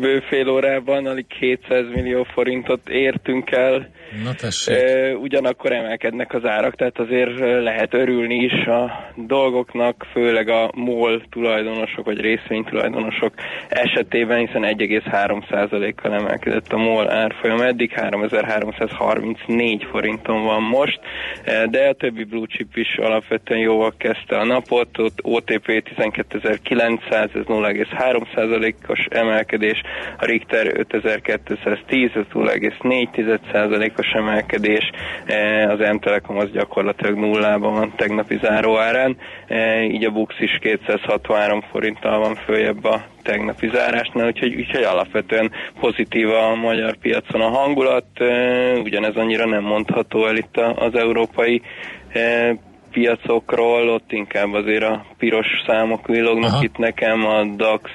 bő 0.00 0.20
fél 0.28 0.48
órában, 0.48 1.06
alig 1.06 1.26
200 1.26 1.84
millió 1.94 2.22
forintot 2.22 2.88
értünk 2.88 3.50
el. 3.50 3.90
Na 4.24 4.34
tessék. 4.34 4.76
Ugyanakkor 5.18 5.72
emelkednek 5.72 6.34
az 6.34 6.44
árak, 6.44 6.74
tehát 6.74 6.98
azért 6.98 7.38
lehet 7.62 7.94
örülni 7.94 8.34
is 8.34 8.66
a 8.66 9.10
dolgoknak, 9.16 10.06
főleg 10.12 10.48
a 10.48 10.70
MOL 10.74 11.22
tulajdonosok 11.30 12.04
vagy 12.04 12.20
részvénytulajdonosok 12.20 13.34
esetében, 13.68 14.46
hiszen 14.46 14.62
1,3%-kal 14.62 16.14
emelkedett 16.14 16.72
a 16.72 16.76
MOL 16.76 17.10
árfolyam 17.10 17.60
eddig, 17.60 17.92
3334 17.92 19.84
forinton 19.90 20.44
van 20.44 20.62
most, 20.62 21.00
de 21.70 21.88
a 21.88 21.92
többi 21.92 22.24
blue 22.24 22.46
chip 22.56 22.76
is 22.76 22.96
alapvetően 22.96 23.60
jóval 23.60 23.94
kezdte 23.98 24.36
a 24.38 24.44
napot, 24.44 24.98
ott 24.98 25.18
OTP 25.22 25.66
12.900, 25.66 27.10
ez 27.10 27.44
0,3%-os 27.46 29.06
emelkedés, 29.10 29.80
a 30.18 30.24
Richter 30.24 30.66
5210, 30.66 32.10
ez 32.14 32.24
0,4%-os 32.32 34.12
emelkedés, 34.12 34.90
e, 35.26 35.70
az 35.70 35.78
M-Telekom 35.78 36.36
az 36.36 36.50
gyakorlatilag 36.50 37.18
nullában 37.18 37.74
van 37.74 37.92
tegnapi 37.96 38.38
záróárán, 38.42 39.16
e, 39.46 39.82
így 39.82 40.04
a 40.04 40.10
Bux 40.10 40.34
is 40.40 40.58
263 40.60 41.60
forinttal 41.60 42.18
van 42.18 42.34
följebb 42.34 42.84
a 42.84 43.04
tegnapi 43.22 43.70
zárásnál, 43.72 44.26
úgyhogy, 44.26 44.54
úgyhogy 44.54 44.82
alapvetően 44.82 45.50
pozitív 45.80 46.28
a 46.28 46.54
magyar 46.54 46.96
piacon 46.96 47.40
a 47.40 47.48
hangulat, 47.48 48.06
e, 48.14 48.72
ugyanez 48.78 49.16
annyira 49.16 49.46
nem 49.46 49.62
mondható 49.62 50.26
el 50.26 50.36
itt 50.36 50.56
az 50.56 50.94
európai 50.94 51.62
piacokról, 52.96 53.88
ott 53.88 54.12
inkább 54.12 54.52
azért 54.52 54.82
a 54.82 55.04
piros 55.18 55.46
számok 55.66 56.06
villognak 56.06 56.52
Aha. 56.52 56.62
itt 56.62 56.76
nekem, 56.76 57.26
a 57.26 57.44
DAX 57.44 57.90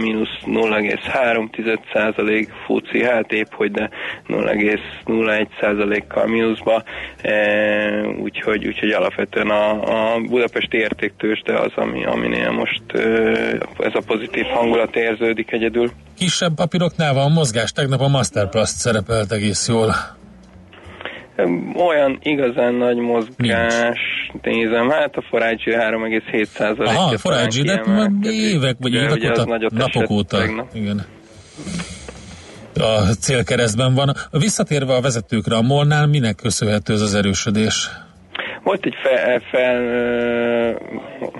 mínusz 0.00 0.38
0,3% 0.46 2.48
FUCI, 2.66 3.04
hát 3.04 3.32
épp 3.32 3.52
hogy 3.52 3.70
de 3.70 3.90
0,01% 4.28 6.02
kal 6.08 6.26
mínuszba, 6.26 6.82
e, 7.22 7.32
úgyhogy, 8.22 8.66
úgyhogy 8.66 8.90
alapvetően 8.90 9.50
a, 9.50 9.70
a 10.14 10.20
budapesti 10.20 10.76
értéktős, 10.76 11.42
de 11.44 11.58
az, 11.58 11.72
ami, 11.74 12.04
aminél 12.04 12.50
most 12.50 12.82
e, 12.92 12.98
ez 13.78 13.94
a 13.94 14.02
pozitív 14.06 14.44
hangulat 14.44 14.96
érződik 14.96 15.52
egyedül. 15.52 15.90
Kisebb 16.16 16.54
papíroknál 16.54 17.14
van 17.14 17.32
mozgás, 17.32 17.72
tegnap 17.72 18.00
a 18.00 18.08
Masterplast 18.08 18.76
szerepelt 18.76 19.32
egész 19.32 19.68
jól. 19.68 20.20
Olyan 21.74 22.18
igazán 22.22 22.74
nagy 22.74 22.96
mozgás, 22.96 23.98
Nincs. 24.32 24.44
nézem, 24.44 24.90
hát 24.90 25.16
a 25.16 25.22
Forágyi 25.30 25.70
3,7 25.70 26.78
Aha, 26.78 27.12
a 27.12 27.18
Forágyi, 27.18 27.62
de 27.62 27.82
évek, 28.22 28.76
vagy 28.78 28.94
évek 28.94 29.30
óta, 29.30 29.58
napok 29.70 30.10
óta. 30.10 30.38
Tegnap. 30.38 30.68
Igen 30.74 31.06
a 32.80 33.14
célkeresztben 33.20 33.94
van. 33.94 34.14
Visszatérve 34.30 34.94
a 34.94 35.00
vezetőkre, 35.00 35.56
a 35.56 35.62
Molnál 35.62 36.06
minek 36.06 36.34
köszönhető 36.34 36.92
ez 36.92 37.00
az 37.00 37.14
erősödés? 37.14 37.90
Volt 38.62 38.84
egy 38.84 38.94
fel, 39.02 39.40
fel 39.50 39.80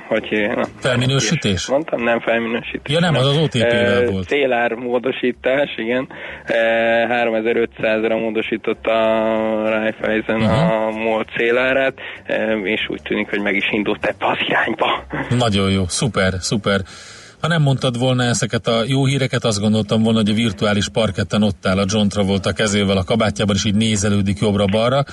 hogy 0.08 0.50
na, 0.56 0.66
Felminősítés? 0.78 1.66
Mondtam, 1.66 2.02
nem 2.02 2.20
felminősítés. 2.20 2.94
Ja 2.94 3.00
nem, 3.00 3.14
az 3.14 3.26
az 3.26 3.36
OTP-vel 3.36 4.10
volt. 4.10 4.26
Célár 4.26 4.72
módosítás, 4.72 5.74
igen. 5.76 6.08
3500-ra 6.46 8.20
módosított 8.20 8.86
a 8.86 8.98
Raiffeisen 9.68 10.42
uh-huh. 10.42 10.86
a 10.86 10.90
MOL 10.90 11.24
célárát, 11.36 11.94
és 12.62 12.86
úgy 12.88 13.02
tűnik, 13.02 13.30
hogy 13.30 13.40
meg 13.40 13.54
is 13.54 13.68
indult 13.70 14.04
ebbe 14.06 14.26
az 14.26 14.38
irányba. 14.48 15.04
Nagyon 15.38 15.70
jó, 15.70 15.84
szuper, 15.86 16.32
szuper. 16.40 16.80
Ha 17.40 17.48
nem 17.48 17.62
mondtad 17.62 17.98
volna 17.98 18.22
ezeket 18.22 18.66
a 18.66 18.82
jó 18.86 19.06
híreket, 19.06 19.44
azt 19.44 19.60
gondoltam 19.60 20.02
volna, 20.02 20.18
hogy 20.18 20.30
a 20.30 20.34
virtuális 20.34 20.88
parketten 20.88 21.42
ott 21.42 21.66
áll 21.66 21.78
a 21.78 21.84
John 21.88 22.06
Travolta 22.06 22.52
kezével 22.52 22.96
a 22.96 23.04
kabátjában, 23.04 23.54
és 23.54 23.64
így 23.64 23.74
nézelődik 23.74 24.38
jobbra-balra 24.38 25.04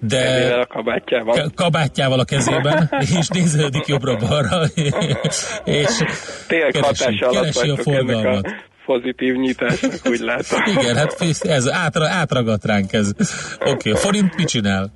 de 0.00 0.22
kezével 0.22 0.60
a 0.60 0.66
kabátjával. 0.66 1.50
kabátjával 1.54 2.18
a 2.18 2.24
kezében, 2.24 2.90
és 3.00 3.28
néződik 3.28 3.86
jobbra-balra, 3.86 4.62
és 5.64 6.02
Tényleg 6.46 6.70
keresi, 6.70 7.18
keresi 7.30 7.68
a 7.68 7.76
forgalmat. 7.76 8.46
A 8.46 8.54
pozitív 8.86 9.34
nyitásnak, 9.34 9.92
úgy 10.04 10.20
látom. 10.20 10.60
Igen, 10.66 10.96
hát 10.96 11.16
ez 11.40 11.70
átra, 11.70 12.08
átragadt 12.08 12.64
ránk 12.64 12.92
ez. 12.92 13.12
Oké, 13.60 13.70
okay, 13.70 13.92
a 13.92 13.96
forint 13.96 14.36
mit 14.36 14.48
csinál? 14.48 14.92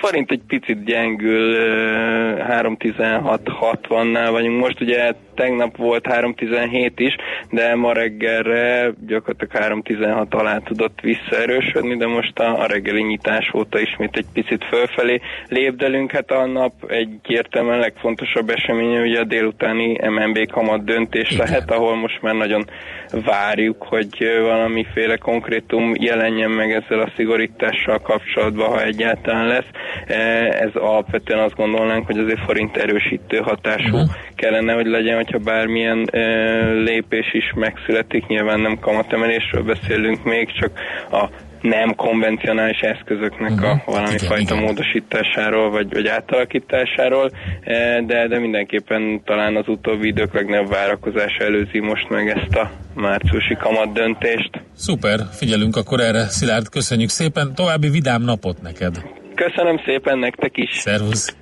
Forint 0.00 0.30
egy 0.30 0.42
picit 0.46 0.84
gyengül, 0.84 1.56
3.16.60-nál 1.56 4.28
vagyunk. 4.30 4.60
Most 4.60 4.80
ugye 4.80 5.12
tegnap 5.34 5.76
volt 5.76 6.06
3.17 6.08 6.92
is, 6.96 7.16
de 7.50 7.74
ma 7.74 7.92
reggelre 7.92 8.92
gyakorlatilag 9.06 9.82
3.16 9.82 10.28
alá 10.28 10.58
tudott 10.58 11.00
visszaerősödni, 11.00 11.96
de 11.96 12.06
most 12.06 12.38
a, 12.38 12.66
reggeli 12.66 13.02
nyitás 13.02 13.50
óta 13.54 13.80
ismét 13.80 14.16
egy 14.16 14.26
picit 14.32 14.64
fölfelé 14.64 15.20
lépdelünk. 15.48 16.10
Hát 16.10 16.30
a 16.30 16.46
nap 16.46 16.72
egyértelműen 16.86 17.78
legfontosabb 17.78 18.50
eseménye 18.50 19.00
ugye 19.00 19.20
a 19.20 19.24
délutáni 19.24 19.98
MNB 20.08 20.50
kamat 20.50 20.84
döntés 20.84 21.30
Igen. 21.30 21.46
lehet, 21.46 21.70
ahol 21.70 21.96
most 21.96 22.22
már 22.22 22.34
nagyon 22.34 22.64
várjuk, 23.24 23.82
hogy 23.82 24.38
valamiféle 24.40 25.16
konkrétum 25.16 25.92
jelenjen 25.94 26.50
meg 26.50 26.72
ezzel 26.72 27.00
a 27.00 27.12
szigorítással 27.16 27.98
kapcsolatban, 27.98 28.68
ha 28.68 28.82
egyáltalán 28.82 29.13
lesz. 29.22 29.68
E, 30.06 30.14
ez 30.48 30.70
alapvetően 30.74 31.38
azt 31.38 31.56
gondolnánk, 31.56 32.06
hogy 32.06 32.18
azért 32.18 32.44
forint 32.44 32.76
erősítő 32.76 33.36
hatású 33.36 33.94
uh-huh. 33.94 34.10
kellene, 34.34 34.72
hogy 34.72 34.86
legyen, 34.86 35.16
hogyha 35.16 35.38
bármilyen 35.38 36.08
lépés 36.84 37.32
is 37.32 37.52
megszületik. 37.54 38.26
Nyilván 38.26 38.60
nem 38.60 38.78
kamatemelésről 38.78 39.62
beszélünk 39.62 40.24
még, 40.24 40.52
csak 40.52 40.70
a 41.10 41.28
nem 41.64 41.94
konvencionális 41.94 42.80
eszközöknek 42.80 43.50
uh-huh. 43.50 43.70
a 43.70 43.74
mhm. 43.74 43.90
valami 43.90 44.14
igen, 44.14 44.28
fajta 44.28 44.54
igen. 44.54 44.64
módosításáról 44.64 45.70
vagy, 45.70 45.92
vagy 45.92 46.06
átalakításáról, 46.06 47.30
e, 47.60 48.02
de, 48.02 48.28
de 48.28 48.38
mindenképpen 48.38 49.22
talán 49.24 49.56
az 49.56 49.68
utóbbi 49.68 50.06
idők 50.06 50.34
legnagyobb 50.34 50.68
várakozás 50.68 51.36
előzi 51.36 51.78
most 51.78 52.08
meg 52.08 52.28
ezt 52.28 52.54
a 52.54 52.70
márciusi 52.94 53.54
kamat 53.54 53.92
döntést. 53.92 54.50
Szuper, 54.76 55.20
figyelünk 55.32 55.76
akkor 55.76 56.00
erre, 56.00 56.28
Szilárd, 56.28 56.68
köszönjük 56.68 57.08
szépen, 57.08 57.54
további 57.54 57.88
vidám 57.88 58.22
napot 58.22 58.62
neked. 58.62 59.02
Köszönöm 59.34 59.80
szépen 59.84 60.18
nektek 60.18 60.56
is. 60.56 60.70
Szervusz. 60.78 61.36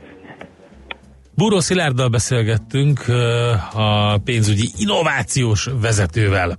Búró 1.35 1.61
Szilárddal 1.61 2.09
beszélgettünk 2.09 3.01
a 3.73 4.19
pénzügyi 4.19 4.69
innovációs 4.79 5.69
vezetővel. 5.81 6.59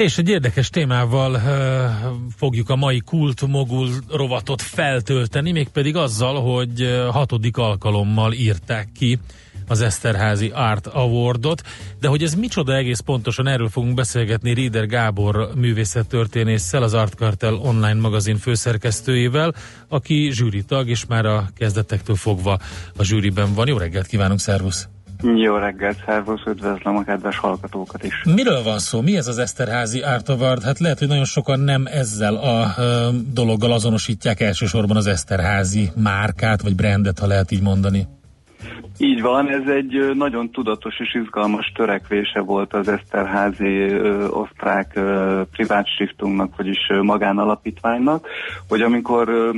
És 0.00 0.18
egy 0.18 0.28
érdekes 0.28 0.70
témával 0.70 1.32
uh, 1.32 1.40
fogjuk 2.36 2.68
a 2.68 2.76
mai 2.76 3.00
Kult 3.04 3.46
Mogul 3.46 3.88
rovatot 4.08 4.62
feltölteni, 4.62 5.52
mégpedig 5.52 5.96
azzal, 5.96 6.40
hogy 6.42 7.06
hatodik 7.10 7.56
alkalommal 7.56 8.32
írták 8.32 8.88
ki 8.94 9.18
az 9.66 9.80
Eszterházi 9.80 10.50
Art 10.54 10.86
Awardot, 10.86 11.62
de 11.98 12.08
hogy 12.08 12.22
ez 12.22 12.34
micsoda 12.34 12.76
egész 12.76 13.00
pontosan, 13.00 13.46
erről 13.46 13.68
fogunk 13.68 13.94
beszélgetni 13.94 14.54
Rieder 14.54 14.86
Gábor 14.86 15.50
művészettörténésszel, 15.54 16.82
az 16.82 16.94
Art 16.94 17.14
Cartel 17.14 17.54
online 17.54 18.00
magazin 18.00 18.36
főszerkesztőjével, 18.36 19.54
aki 19.88 20.30
zsűritag, 20.32 20.88
és 20.88 21.06
már 21.06 21.26
a 21.26 21.48
kezdetektől 21.56 22.16
fogva 22.16 22.58
a 22.96 23.02
zsűriben 23.02 23.54
van. 23.54 23.68
Jó 23.68 23.76
reggelt 23.76 24.06
kívánunk, 24.06 24.40
szervusz! 24.40 24.88
Jó 25.22 25.56
reggelt, 25.56 25.96
szervusz, 26.06 26.42
üdvözlöm 26.46 26.96
a 26.96 27.02
kedves 27.02 27.38
hallgatókat 27.38 28.04
is. 28.04 28.22
Miről 28.34 28.62
van 28.62 28.78
szó? 28.78 29.00
Mi 29.00 29.16
ez 29.16 29.26
az 29.26 29.38
Eszterházi 29.38 30.00
Art 30.00 30.28
Award? 30.28 30.62
Hát 30.62 30.78
lehet, 30.78 30.98
hogy 30.98 31.08
nagyon 31.08 31.24
sokan 31.24 31.60
nem 31.60 31.86
ezzel 31.86 32.34
a 32.34 32.74
ö, 32.78 33.08
dologgal 33.32 33.72
azonosítják 33.72 34.40
elsősorban 34.40 34.96
az 34.96 35.06
Eszterházi 35.06 35.90
márkát, 35.96 36.62
vagy 36.62 36.74
brandet, 36.74 37.18
ha 37.18 37.26
lehet 37.26 37.50
így 37.50 37.62
mondani. 37.62 38.06
Így 39.02 39.22
van, 39.22 39.48
ez 39.48 39.68
egy 39.68 40.10
nagyon 40.14 40.50
tudatos 40.50 41.00
és 41.00 41.14
izgalmas 41.14 41.72
törekvése 41.74 42.40
volt 42.40 42.74
az 42.74 42.88
Eszterházi 42.88 43.78
ö, 43.80 44.28
osztrák 44.28 44.92
ö, 44.94 45.40
privát 45.52 45.86
stiftunknak, 45.94 46.56
vagyis 46.56 46.78
ö, 46.88 47.02
magánalapítványnak, 47.02 48.26
hogy 48.68 48.82
amikor 48.82 49.28
ö, 49.28 49.50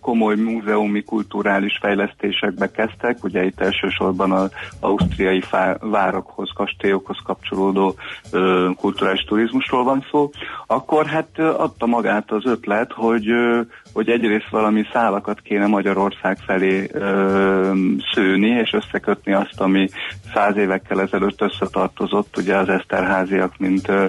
komoly 0.00 0.36
múzeumi 0.36 1.02
kulturális 1.02 1.78
fejlesztésekbe 1.80 2.70
kezdtek, 2.70 3.24
ugye 3.24 3.44
itt 3.44 3.60
elsősorban 3.60 4.32
az 4.32 4.50
ausztriai 4.80 5.40
fá, 5.40 5.76
várokhoz, 5.80 6.50
kastélyokhoz 6.54 7.18
kapcsolódó 7.24 7.94
ö, 8.32 8.70
kulturális 8.76 9.24
turizmusról 9.24 9.84
van 9.84 10.04
szó, 10.10 10.30
akkor 10.66 11.06
hát 11.06 11.38
adta 11.38 11.86
magát 11.86 12.30
az 12.30 12.46
ötlet, 12.46 12.92
hogy 12.92 13.30
ö, 13.30 13.60
hogy 13.92 14.08
egyrészt 14.08 14.48
valami 14.50 14.84
szálakat 14.92 15.40
kéne 15.40 15.66
Magyarország 15.66 16.38
felé 16.46 16.88
ö, 16.92 17.72
szőni, 18.14 18.48
és 18.48 18.72
összekötni 18.72 19.32
azt, 19.32 19.60
ami 19.60 19.88
száz 20.34 20.56
évekkel 20.56 21.00
ezelőtt 21.00 21.40
összetartozott, 21.40 22.36
ugye 22.36 22.56
az 22.56 22.68
Eszterháziak, 22.68 23.58
mint 23.58 23.88
ö, 23.88 24.04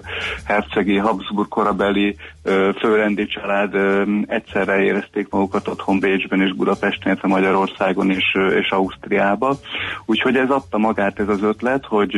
hercegi 0.46 0.98
Habsburg 0.98 1.48
korabeli 1.48 2.15
ö, 2.44 2.70
főrendi 2.80 3.26
család 3.26 3.74
ö, 3.74 4.04
egyszerre 4.26 4.82
érezték 4.82 5.30
magukat 5.30 5.68
otthon 5.68 6.00
Bécsben 6.00 6.42
és 6.42 6.56
Budapesten, 6.56 7.12
illetve 7.12 7.28
Magyarországon 7.28 8.10
és, 8.12 8.36
és 8.60 8.70
Ausztriába. 8.70 9.56
Úgyhogy 10.06 10.36
ez 10.36 10.50
adta 10.50 10.78
magát 10.78 11.20
ez 11.20 11.28
az 11.28 11.44
ötlet, 11.44 11.86
hogy 11.86 12.18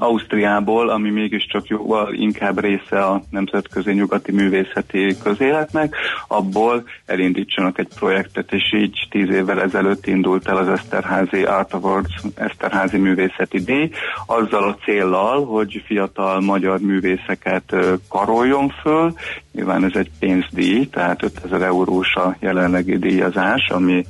Ausztriából, 0.00 0.88
ami 0.88 1.10
mégiscsak 1.10 1.66
jóval 1.66 2.14
inkább 2.14 2.60
része 2.60 3.04
a 3.04 3.22
nemzetközi 3.30 3.92
nyugati 3.92 4.32
művészeti 4.32 5.16
közéletnek, 5.22 5.94
abból 6.28 6.84
elindítsanak 7.06 7.78
egy 7.78 7.88
projektet, 7.98 8.52
és 8.52 8.72
így 8.72 9.06
tíz 9.10 9.28
évvel 9.28 9.62
ezelőtt 9.62 10.06
indult 10.06 10.48
el 10.48 10.56
az 10.56 10.68
Eszterházi 10.68 11.42
Art 11.44 11.72
Awards, 11.72 12.14
Eszterházi 12.34 12.98
Művészeti 12.98 13.58
Díj, 13.58 13.90
azzal 14.26 14.62
a 14.68 14.76
céllal, 14.84 15.44
hogy 15.44 15.82
fiatal 15.86 16.40
magyar 16.40 16.78
művészeket 16.78 17.76
karoljon 18.08 18.68
föl, 18.82 19.12
nyilván 19.52 19.84
ez 19.84 19.94
egy 19.94 20.10
pénzdíj, 20.18 20.86
tehát 20.86 21.22
5000 21.22 21.62
eurós 21.62 22.14
a 22.14 22.36
jelenlegi 22.40 22.98
díjazás, 22.98 23.68
ami 23.68 24.04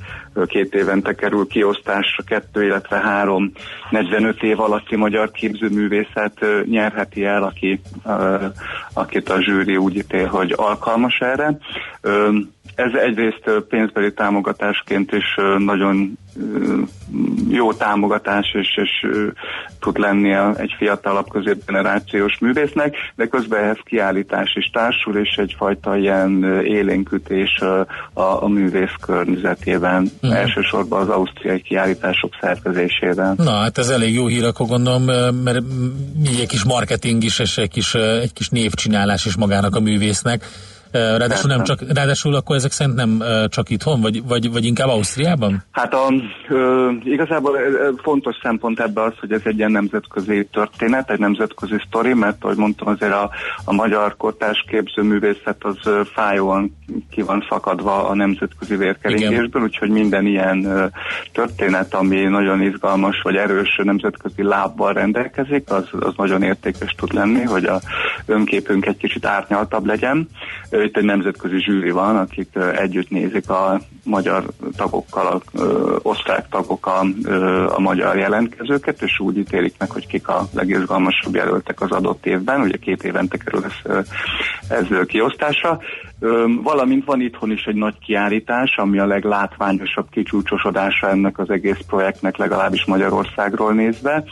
két 0.45 0.73
évente 0.73 1.13
kerül 1.15 1.47
kiosztásra, 1.47 2.23
kettő, 2.23 2.63
illetve 2.63 2.97
három, 2.97 3.51
45 3.89 4.43
év 4.43 4.59
alatti 4.59 4.95
magyar 4.95 5.31
képzőművészet 5.31 6.45
nyerheti 6.65 7.25
el, 7.25 7.43
aki, 7.43 7.81
akit 8.93 9.29
a 9.29 9.41
zsűri 9.41 9.77
úgy 9.77 9.95
ítél, 9.95 10.27
hogy 10.27 10.53
alkalmas 10.55 11.19
erre. 11.19 11.57
Ez 12.85 12.93
egyrészt 12.93 13.63
pénzbeli 13.69 14.13
támogatásként 14.13 15.11
is 15.11 15.35
nagyon 15.57 16.17
jó 17.49 17.73
támogatás, 17.73 18.53
és, 18.53 18.77
és 18.83 19.07
tud 19.79 19.97
lenni 19.97 20.33
egy 20.55 20.75
fiatalabb 20.77 21.29
középgenerációs 21.29 22.37
művésznek, 22.39 22.95
de 23.15 23.27
közben 23.27 23.63
ehhez 23.63 23.77
kiállítás 23.83 24.55
is 24.55 24.69
társul, 24.73 25.17
és 25.17 25.35
egyfajta 25.35 25.97
ilyen 25.97 26.43
élénkütés 26.63 27.59
a, 28.13 28.43
a 28.43 28.47
művész 28.47 28.95
környezetében, 29.01 30.11
hmm. 30.21 30.31
elsősorban 30.31 31.01
az 31.01 31.09
ausztriai 31.09 31.61
kiállítások 31.61 32.33
szervezésében. 32.41 33.33
Na, 33.37 33.51
hát 33.51 33.77
ez 33.77 33.89
elég 33.89 34.13
jó 34.13 34.27
hír, 34.27 34.43
akkor 34.43 34.67
gondolom, 34.67 35.03
mert 35.43 35.63
egy 36.23 36.47
kis 36.47 36.63
marketing 36.63 37.23
is, 37.23 37.39
és 37.39 37.57
egy 37.57 37.69
kis, 37.69 37.93
egy 37.93 38.33
kis 38.33 38.49
névcsinálás 38.49 39.25
is 39.25 39.35
magának 39.35 39.75
a 39.75 39.79
művésznek. 39.79 40.45
Ráadásul, 40.91 41.49
nem 41.49 41.63
csak, 41.63 41.79
ráadásul 41.93 42.35
akkor 42.35 42.55
ezek 42.55 42.71
szerint 42.71 42.95
nem 42.95 43.23
csak 43.47 43.69
itthon, 43.69 44.01
vagy, 44.01 44.23
vagy, 44.27 44.51
vagy 44.51 44.65
inkább 44.65 44.87
Ausztriában? 44.87 45.63
Hát 45.71 45.93
a, 45.93 46.13
ö, 46.49 46.91
igazából 47.03 47.57
fontos 48.01 48.35
szempont 48.41 48.79
ebbe 48.79 49.01
az, 49.01 49.13
hogy 49.19 49.31
ez 49.31 49.41
egy 49.43 49.57
ilyen 49.57 49.71
nemzetközi 49.71 50.47
történet, 50.51 51.11
egy 51.11 51.19
nemzetközi 51.19 51.75
sztori, 51.87 52.13
mert 52.13 52.43
ahogy 52.43 52.57
mondtam, 52.57 52.87
azért 52.87 53.13
a, 53.13 53.29
a 53.65 53.73
magyar 53.73 54.17
kortás 54.17 54.65
képzőművészet 54.67 55.63
az 55.63 55.77
fájóan 56.13 56.77
ki 57.11 57.21
van 57.21 57.45
szakadva 57.49 58.07
a 58.07 58.15
nemzetközi 58.15 58.75
vérkeringésből, 58.75 59.61
úgyhogy 59.61 59.89
minden 59.89 60.25
ilyen 60.25 60.91
történet, 61.31 61.93
ami 61.93 62.21
nagyon 62.21 62.61
izgalmas 62.61 63.21
vagy 63.23 63.35
erős 63.35 63.79
nemzetközi 63.83 64.43
lábbal 64.43 64.93
rendelkezik, 64.93 65.71
az, 65.71 65.87
az 65.99 66.13
nagyon 66.15 66.43
értékes 66.43 66.95
tud 66.97 67.13
lenni, 67.13 67.43
hogy 67.43 67.65
a 67.65 67.79
önképünk 68.25 68.85
egy 68.85 68.97
kicsit 68.97 69.25
árnyaltabb 69.25 69.85
legyen 69.85 70.27
itt 70.83 70.97
egy 70.97 71.03
nemzetközi 71.03 71.59
zsűri 71.59 71.91
van, 71.91 72.17
akik 72.17 72.49
együtt 72.75 73.09
nézik 73.09 73.49
a 73.49 73.81
magyar 74.03 74.45
tagokkal, 74.75 75.27
a 75.27 75.59
osztrák 76.01 76.49
tagok 76.49 76.87
a, 76.87 76.99
a 77.75 77.79
magyar 77.79 78.17
jelentkezőket, 78.17 79.01
és 79.01 79.19
úgy 79.19 79.37
ítélik 79.37 79.75
meg, 79.77 79.89
hogy 79.91 80.07
kik 80.07 80.27
a 80.27 80.47
legizgalmasabb 80.53 81.35
jelöltek 81.35 81.81
az 81.81 81.91
adott 81.91 82.25
évben, 82.25 82.61
ugye 82.61 82.77
két 82.77 83.03
évente 83.03 83.37
kerül 83.37 83.63
ez, 83.63 84.03
ez 84.69 85.05
kiosztásra. 85.05 85.79
Valamint 86.63 87.05
van 87.05 87.21
itthon 87.21 87.51
is 87.51 87.65
egy 87.65 87.75
nagy 87.75 87.99
kiállítás, 87.99 88.77
ami 88.77 88.99
a 88.99 89.05
leglátványosabb 89.05 90.05
kicsúcsosodása 90.09 91.09
ennek 91.09 91.39
az 91.39 91.49
egész 91.49 91.79
projektnek, 91.87 92.37
legalábbis 92.37 92.85
Magyarországról 92.85 93.73
nézve. 93.73 94.23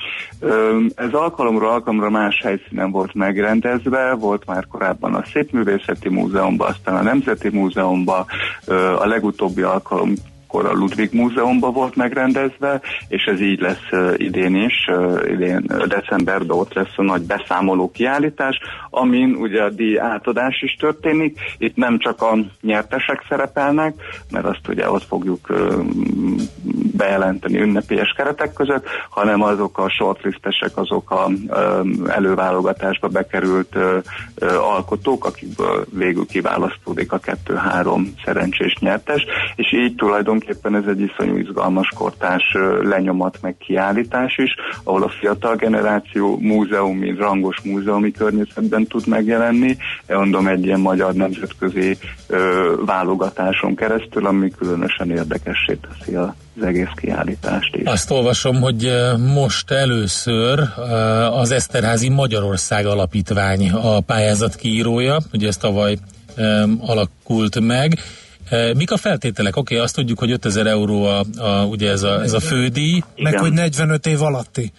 Ez 0.96 1.12
alkalomról 1.12 1.70
alkalomra 1.70 2.10
más 2.10 2.42
helyszínen 2.44 2.92
volt 2.92 3.14
megrendezve, 3.14 4.14
volt 4.14 4.46
már 4.46 4.68
korábban 4.68 5.14
a 5.14 5.24
Szépművészeti 5.34 6.10
Múzeumban, 6.10 6.68
aztán 6.70 6.96
a 6.96 7.02
Nemzeti 7.02 7.50
Múzeumban, 7.50 8.26
a 9.00 9.06
legutóbbi 9.06 9.62
alkalom 9.62 10.14
akkor 10.52 10.66
a 10.66 10.74
Ludwig 10.74 11.10
Múzeumban 11.14 11.74
volt 11.74 11.96
megrendezve, 11.96 12.82
és 13.08 13.24
ez 13.24 13.42
így 13.42 13.60
lesz 13.60 14.16
idén 14.18 14.56
is, 14.56 14.90
idén 15.32 15.66
decemberben 15.88 16.58
ott 16.58 16.74
lesz 16.74 16.94
a 16.96 17.04
nagy 17.04 17.22
beszámoló 17.22 17.92
kiállítás, 17.92 18.60
amin 18.90 19.36
ugye 19.36 19.64
a 19.64 19.70
díj 19.70 20.00
átadás 20.00 20.62
is 20.62 20.76
történik. 20.80 21.40
Itt 21.58 21.76
nem 21.76 22.00
csak 22.00 22.22
a 22.22 22.38
nyertesek 22.62 23.26
szerepelnek, 23.30 23.94
mert 24.32 24.46
azt 24.46 24.68
ugye 24.68 24.90
ott 24.90 25.04
fogjuk 25.04 25.48
bejelenteni 26.98 27.62
ünnepélyes 27.62 28.14
keretek 28.18 28.54
között, 28.54 28.86
hanem 29.10 29.42
azok 29.42 29.78
a 29.78 29.90
shortlistesek, 29.90 30.78
azok 30.78 31.12
a 31.12 31.30
előválogatásba 32.08 33.08
bekerült 33.08 33.76
alkotók, 34.62 35.26
akikből 35.26 35.86
végül 35.94 36.26
kiválasztódik 36.26 37.12
a 37.12 37.18
kettő-három 37.18 38.14
szerencsés 38.26 38.78
nyertes, 38.80 39.26
és 39.56 39.74
így 39.74 39.96
tulajdonképpen 39.96 40.38
ez 40.48 40.88
egy 40.88 41.02
iszonyú 41.02 41.38
izgalmas 41.38 41.90
kortás 41.96 42.44
lenyomat 42.82 43.38
meg 43.42 43.56
kiállítás 43.58 44.38
is, 44.38 44.56
ahol 44.84 45.04
a 45.04 45.10
fiatal 45.10 45.56
generáció 45.56 46.38
múzeumi, 46.42 47.16
rangos 47.16 47.62
múzeumi 47.64 48.12
környezetben 48.12 48.86
tud 48.86 49.08
megjelenni, 49.08 49.78
mondom 50.08 50.48
egy 50.48 50.66
ilyen 50.66 50.80
magyar 50.80 51.14
nemzetközi 51.14 51.98
válogatáson 52.86 53.76
keresztül, 53.76 54.26
ami 54.26 54.50
különösen 54.50 55.12
érdekessé 55.12 55.78
teszi 55.82 56.16
a 56.16 56.36
az 56.62 56.68
egész 56.68 56.90
kiállítást 56.96 57.76
is. 57.76 57.86
Azt 57.86 58.12
olvasom, 58.12 58.62
hogy 58.62 58.92
most 59.34 59.72
először 59.72 60.60
az 61.32 61.52
Eszterházi 61.52 62.10
Magyarország 62.10 62.86
Alapítvány 62.86 63.72
a 63.72 64.00
pályázat 64.00 64.56
kiírója, 64.56 65.18
ugye 65.34 65.48
ez 65.48 65.58
tavaly 65.58 65.98
alakult 66.80 67.60
meg. 67.60 68.00
Mik 68.76 68.92
a 68.92 68.98
feltételek? 68.98 69.56
Oké, 69.56 69.74
okay, 69.74 69.86
azt 69.86 69.96
tudjuk, 69.96 70.20
hogy 70.20 70.32
5000 70.32 70.68
euró 70.68 71.04
a, 71.04 71.24
a, 71.38 71.66
ugye 71.66 71.92
ez 71.92 72.04
a, 72.04 72.22
ez 72.22 72.34
a 72.34 72.40
fődíj. 72.40 73.02
Meg 73.16 73.40
hogy 73.40 73.52
45 73.52 74.06
év 74.06 74.22
alatti 74.22 74.72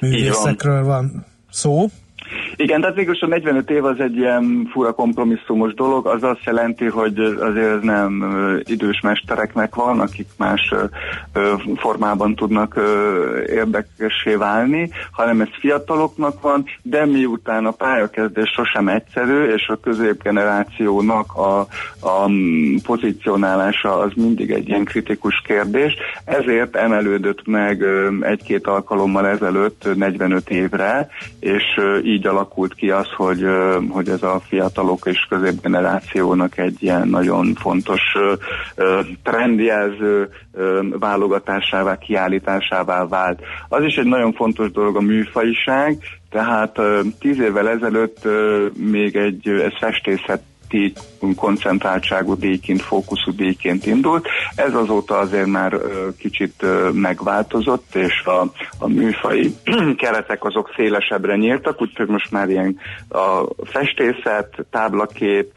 művészekről 0.00 0.84
van 0.84 1.26
szó. 1.50 1.90
Igen, 2.56 2.80
tehát 2.80 2.96
végül 2.96 3.14
a 3.20 3.26
45 3.26 3.70
év 3.70 3.84
az 3.84 4.00
egy 4.00 4.16
ilyen 4.16 4.68
fura 4.72 4.92
kompromisszumos 4.92 5.74
dolog, 5.74 6.06
az 6.06 6.22
azt 6.22 6.44
jelenti, 6.44 6.84
hogy 6.84 7.18
azért 7.18 7.74
ez 7.74 7.82
nem 7.82 8.24
idős 8.64 9.00
mestereknek 9.00 9.74
van, 9.74 10.00
akik 10.00 10.26
más 10.36 10.74
formában 11.76 12.34
tudnak 12.34 12.80
érdekessé 13.46 14.34
válni, 14.34 14.90
hanem 15.10 15.40
ez 15.40 15.48
fiataloknak 15.60 16.40
van, 16.40 16.64
de 16.82 17.06
miután 17.06 17.66
a 17.66 17.70
pályakezdés 17.70 18.50
sosem 18.50 18.88
egyszerű, 18.88 19.44
és 19.44 19.68
a 19.68 19.80
középgenerációnak 19.80 21.32
a, 21.34 21.58
a 22.00 22.30
pozícionálása 22.86 23.98
az 23.98 24.12
mindig 24.16 24.50
egy 24.50 24.68
ilyen 24.68 24.84
kritikus 24.84 25.42
kérdés, 25.46 25.94
ezért 26.24 26.76
emelődött 26.76 27.46
meg 27.46 27.84
egy-két 28.20 28.66
alkalommal 28.66 29.26
ezelőtt 29.26 29.96
45 29.96 30.50
évre, 30.50 31.08
és 31.40 31.64
így 32.04 32.17
alak 32.26 32.48
alakult 32.48 32.74
ki 32.74 32.90
az, 32.90 33.08
hogy, 33.16 33.44
hogy 33.90 34.08
ez 34.08 34.22
a 34.22 34.40
fiatalok 34.48 35.06
és 35.06 35.26
középgenerációnak 35.28 36.58
egy 36.58 36.76
ilyen 36.82 37.08
nagyon 37.08 37.54
fontos 37.54 38.00
trendjelző 39.22 40.28
válogatásává, 40.98 41.98
kiállításává 41.98 43.06
vált. 43.06 43.40
Az 43.68 43.84
is 43.84 43.96
egy 43.96 44.06
nagyon 44.06 44.32
fontos 44.32 44.70
dolog 44.70 44.96
a 44.96 45.00
műfajiság, 45.00 45.98
tehát 46.30 46.80
tíz 47.18 47.38
évvel 47.38 47.68
ezelőtt 47.68 48.28
még 48.76 49.16
egy 49.16 49.48
ez 49.48 49.78
festészet 49.78 50.42
koncentráltságú 51.36 52.34
díjként, 52.34 52.82
fókuszú 52.82 53.32
díjként 53.36 53.86
indult. 53.86 54.28
Ez 54.54 54.74
azóta 54.74 55.18
azért 55.18 55.46
már 55.46 55.76
kicsit 56.18 56.64
megváltozott, 56.92 57.94
és 57.94 58.22
a, 58.24 58.40
a 58.78 58.88
műfai 58.88 59.54
keretek 60.02 60.44
azok 60.44 60.72
szélesebbre 60.76 61.36
nyíltak, 61.36 61.82
úgyhogy 61.82 62.08
most 62.08 62.30
már 62.30 62.48
ilyen 62.48 62.78
a 63.08 63.42
festészet, 63.64 64.66
táblakép, 64.70 65.52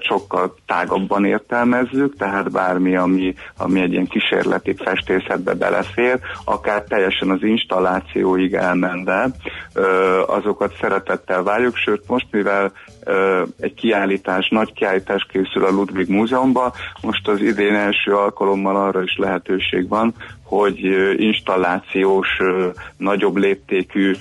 sokkal 0.00 0.54
tágabban 0.66 1.24
értelmezzük, 1.24 2.16
tehát 2.16 2.50
bármi, 2.50 2.96
ami, 2.96 3.34
ami 3.56 3.80
egy 3.80 3.92
ilyen 3.92 4.06
kísérleti 4.06 4.74
festészetbe 4.84 5.54
belefér, 5.54 6.18
akár 6.44 6.82
teljesen 6.82 7.30
az 7.30 7.42
installációig 7.42 8.54
elmenve, 8.54 9.30
azokat 10.26 10.76
szeretettel 10.80 11.42
várjuk, 11.42 11.76
sőt 11.76 12.02
most, 12.06 12.26
mivel 12.30 12.72
egy 13.60 13.74
kiállítás, 13.74 14.48
nagy 14.48 14.72
kiállítás 14.74 15.26
készül 15.32 15.64
a 15.64 15.70
Ludwig 15.70 16.08
Múzeumban. 16.08 16.72
Most 17.00 17.28
az 17.28 17.40
idén 17.40 17.74
első 17.74 18.12
alkalommal 18.12 18.76
arra 18.76 19.02
is 19.02 19.16
lehetőség 19.16 19.88
van, 19.88 20.14
hogy 20.42 20.78
installációs, 21.16 22.28
nagyobb 22.96 23.36
léptékű 23.36 24.16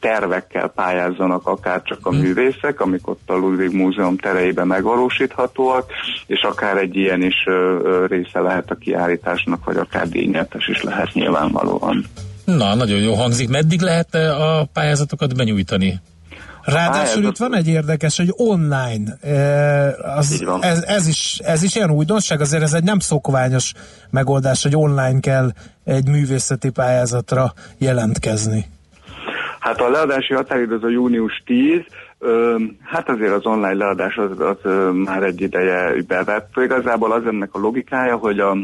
tervekkel 0.00 0.68
pályázzanak 0.68 1.46
akár 1.46 1.82
csak 1.82 1.98
a 2.02 2.10
mhm. 2.10 2.20
művészek, 2.20 2.80
amik 2.80 3.08
ott 3.08 3.22
a 3.26 3.34
Ludwig 3.34 3.72
Múzeum 3.72 4.16
tereiben 4.16 4.66
megvalósíthatóak, 4.66 5.90
és 6.26 6.40
akár 6.42 6.76
egy 6.76 6.96
ilyen 6.96 7.22
is 7.22 7.44
része 8.06 8.40
lehet 8.40 8.70
a 8.70 8.74
kiállításnak, 8.74 9.64
vagy 9.64 9.76
akár 9.76 10.08
díjnyertes 10.08 10.68
is 10.68 10.82
lehet 10.82 11.12
nyilvánvalóan. 11.12 12.04
Na, 12.44 12.74
nagyon 12.74 12.98
jó 12.98 13.14
hangzik. 13.14 13.48
Meddig 13.48 13.80
lehet 13.80 14.14
a 14.14 14.68
pályázatokat 14.72 15.36
benyújtani? 15.36 16.00
Ráadásul 16.64 17.22
itt 17.22 17.36
van 17.36 17.54
egy 17.54 17.68
érdekes, 17.68 18.16
hogy 18.16 18.32
online. 18.36 19.18
Az, 20.16 20.44
ez, 20.60 20.82
ez, 20.82 21.06
is, 21.08 21.38
ez 21.44 21.62
is 21.62 21.76
ilyen 21.76 21.90
újdonság, 21.90 22.40
azért 22.40 22.62
ez 22.62 22.72
egy 22.72 22.84
nem 22.84 22.98
szokványos 22.98 23.72
megoldás, 24.10 24.62
hogy 24.62 24.76
online 24.76 25.20
kell 25.20 25.50
egy 25.84 26.08
művészeti 26.08 26.70
pályázatra 26.70 27.52
jelentkezni. 27.78 28.64
Hát 29.60 29.80
a 29.80 29.90
leadási 29.90 30.34
határidő 30.34 30.74
az 30.74 30.82
a 30.82 30.88
június 30.88 31.42
10, 31.46 31.80
Hát 32.82 33.08
azért 33.08 33.32
az 33.32 33.46
online 33.46 33.74
leadás 33.74 34.16
az, 34.16 34.40
az 34.40 34.56
már 34.92 35.22
egy 35.22 35.40
ideje 35.40 36.02
bevett. 36.06 36.52
Igazából 36.56 37.12
az 37.12 37.26
ennek 37.26 37.48
a 37.52 37.58
logikája, 37.58 38.16
hogy 38.16 38.38
a 38.38 38.56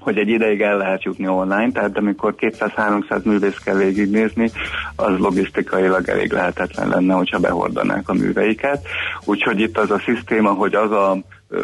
hogy 0.00 0.18
egy 0.18 0.28
ideig 0.28 0.60
el 0.60 0.76
lehet 0.76 1.02
jutni 1.02 1.28
online, 1.28 1.72
tehát 1.72 1.96
amikor 1.96 2.34
200-300 2.38 3.22
művész 3.22 3.58
kell 3.64 3.76
végignézni, 3.76 4.50
az 4.96 5.18
logisztikailag 5.18 6.08
elég 6.08 6.32
lehetetlen 6.32 6.88
lenne, 6.88 7.14
hogyha 7.14 7.38
behordanák 7.38 8.08
a 8.08 8.12
műveiket. 8.12 8.86
Úgyhogy 9.24 9.60
itt 9.60 9.78
az 9.78 9.90
a 9.90 10.02
szisztéma, 10.04 10.52
hogy 10.52 10.74
az 10.74 10.90
a 10.90 11.18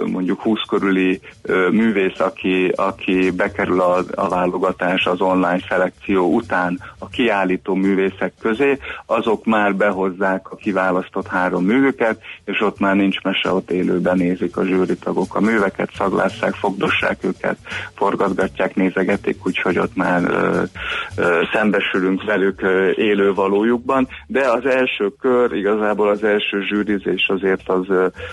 mondjuk 0.07 0.41
20 0.41 0.59
körüli 0.69 1.21
művész, 1.71 2.21
aki, 2.21 2.73
aki 2.75 3.31
bekerül 3.31 3.81
a, 3.81 4.03
a 4.15 4.29
válogatás 4.29 5.07
az 5.07 5.21
online 5.21 5.61
szelekció 5.69 6.35
után 6.35 6.81
a 6.99 7.09
kiállító 7.09 7.75
művészek 7.75 8.33
közé, 8.41 8.79
azok 9.07 9.45
már 9.45 9.75
behozzák 9.75 10.51
a 10.51 10.57
kiválasztott 10.57 11.27
három 11.27 11.65
művüket, 11.65 12.21
és 12.45 12.61
ott 12.61 12.79
már 12.79 12.95
nincs 12.97 13.21
mese, 13.23 13.53
ott 13.53 13.71
élőben 13.71 14.17
nézik 14.17 14.57
a 14.57 14.65
zsűritagok 14.65 15.35
a 15.35 15.41
műveket, 15.41 15.91
szaglásszák, 15.97 16.55
fogdossák 16.55 17.25
őket, 17.25 17.57
forgatgatják, 17.95 18.75
nézegetik, 18.75 19.47
úgyhogy 19.47 19.79
ott 19.79 19.97
már 19.97 20.23
ö, 20.23 20.63
ö, 21.17 21.43
szembesülünk 21.53 22.25
velük 22.25 22.63
ö, 22.63 22.91
élő 22.91 23.35
valójukban, 23.35 24.09
de 24.27 24.51
az 24.51 24.67
első 24.67 25.13
kör, 25.21 25.53
igazából 25.53 26.09
az 26.09 26.25
első 26.25 26.63
zsűrizés 26.63 27.29
azért 27.29 27.69
az, 27.69 27.87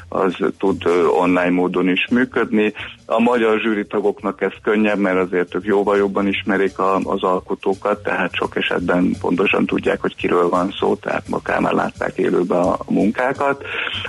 az 0.09 0.35
tud 0.57 0.85
online 1.19 1.42
online 1.43 1.61
módon 1.61 1.89
is 1.89 2.07
működni. 2.11 2.73
A 3.05 3.19
magyar 3.19 3.59
zsűritagoknak 3.59 4.41
ez 4.41 4.51
könnyebb, 4.61 4.97
mert 4.97 5.17
azért 5.17 5.55
ők 5.55 5.65
jóval 5.65 5.97
jobban 5.97 6.27
ismerik 6.27 6.79
a, 6.79 6.95
az 6.95 7.23
alkotókat, 7.23 8.03
tehát 8.03 8.33
sok 8.33 8.55
esetben 8.55 9.15
pontosan 9.21 9.65
tudják, 9.65 10.01
hogy 10.01 10.15
kiről 10.15 10.49
van 10.49 10.73
szó, 10.79 10.95
tehát 10.95 11.23
akár 11.29 11.59
már 11.59 11.73
látták 11.73 12.17
élőben 12.17 12.59
a, 12.59 12.73
a 12.73 12.91
munkákat. 12.91 13.63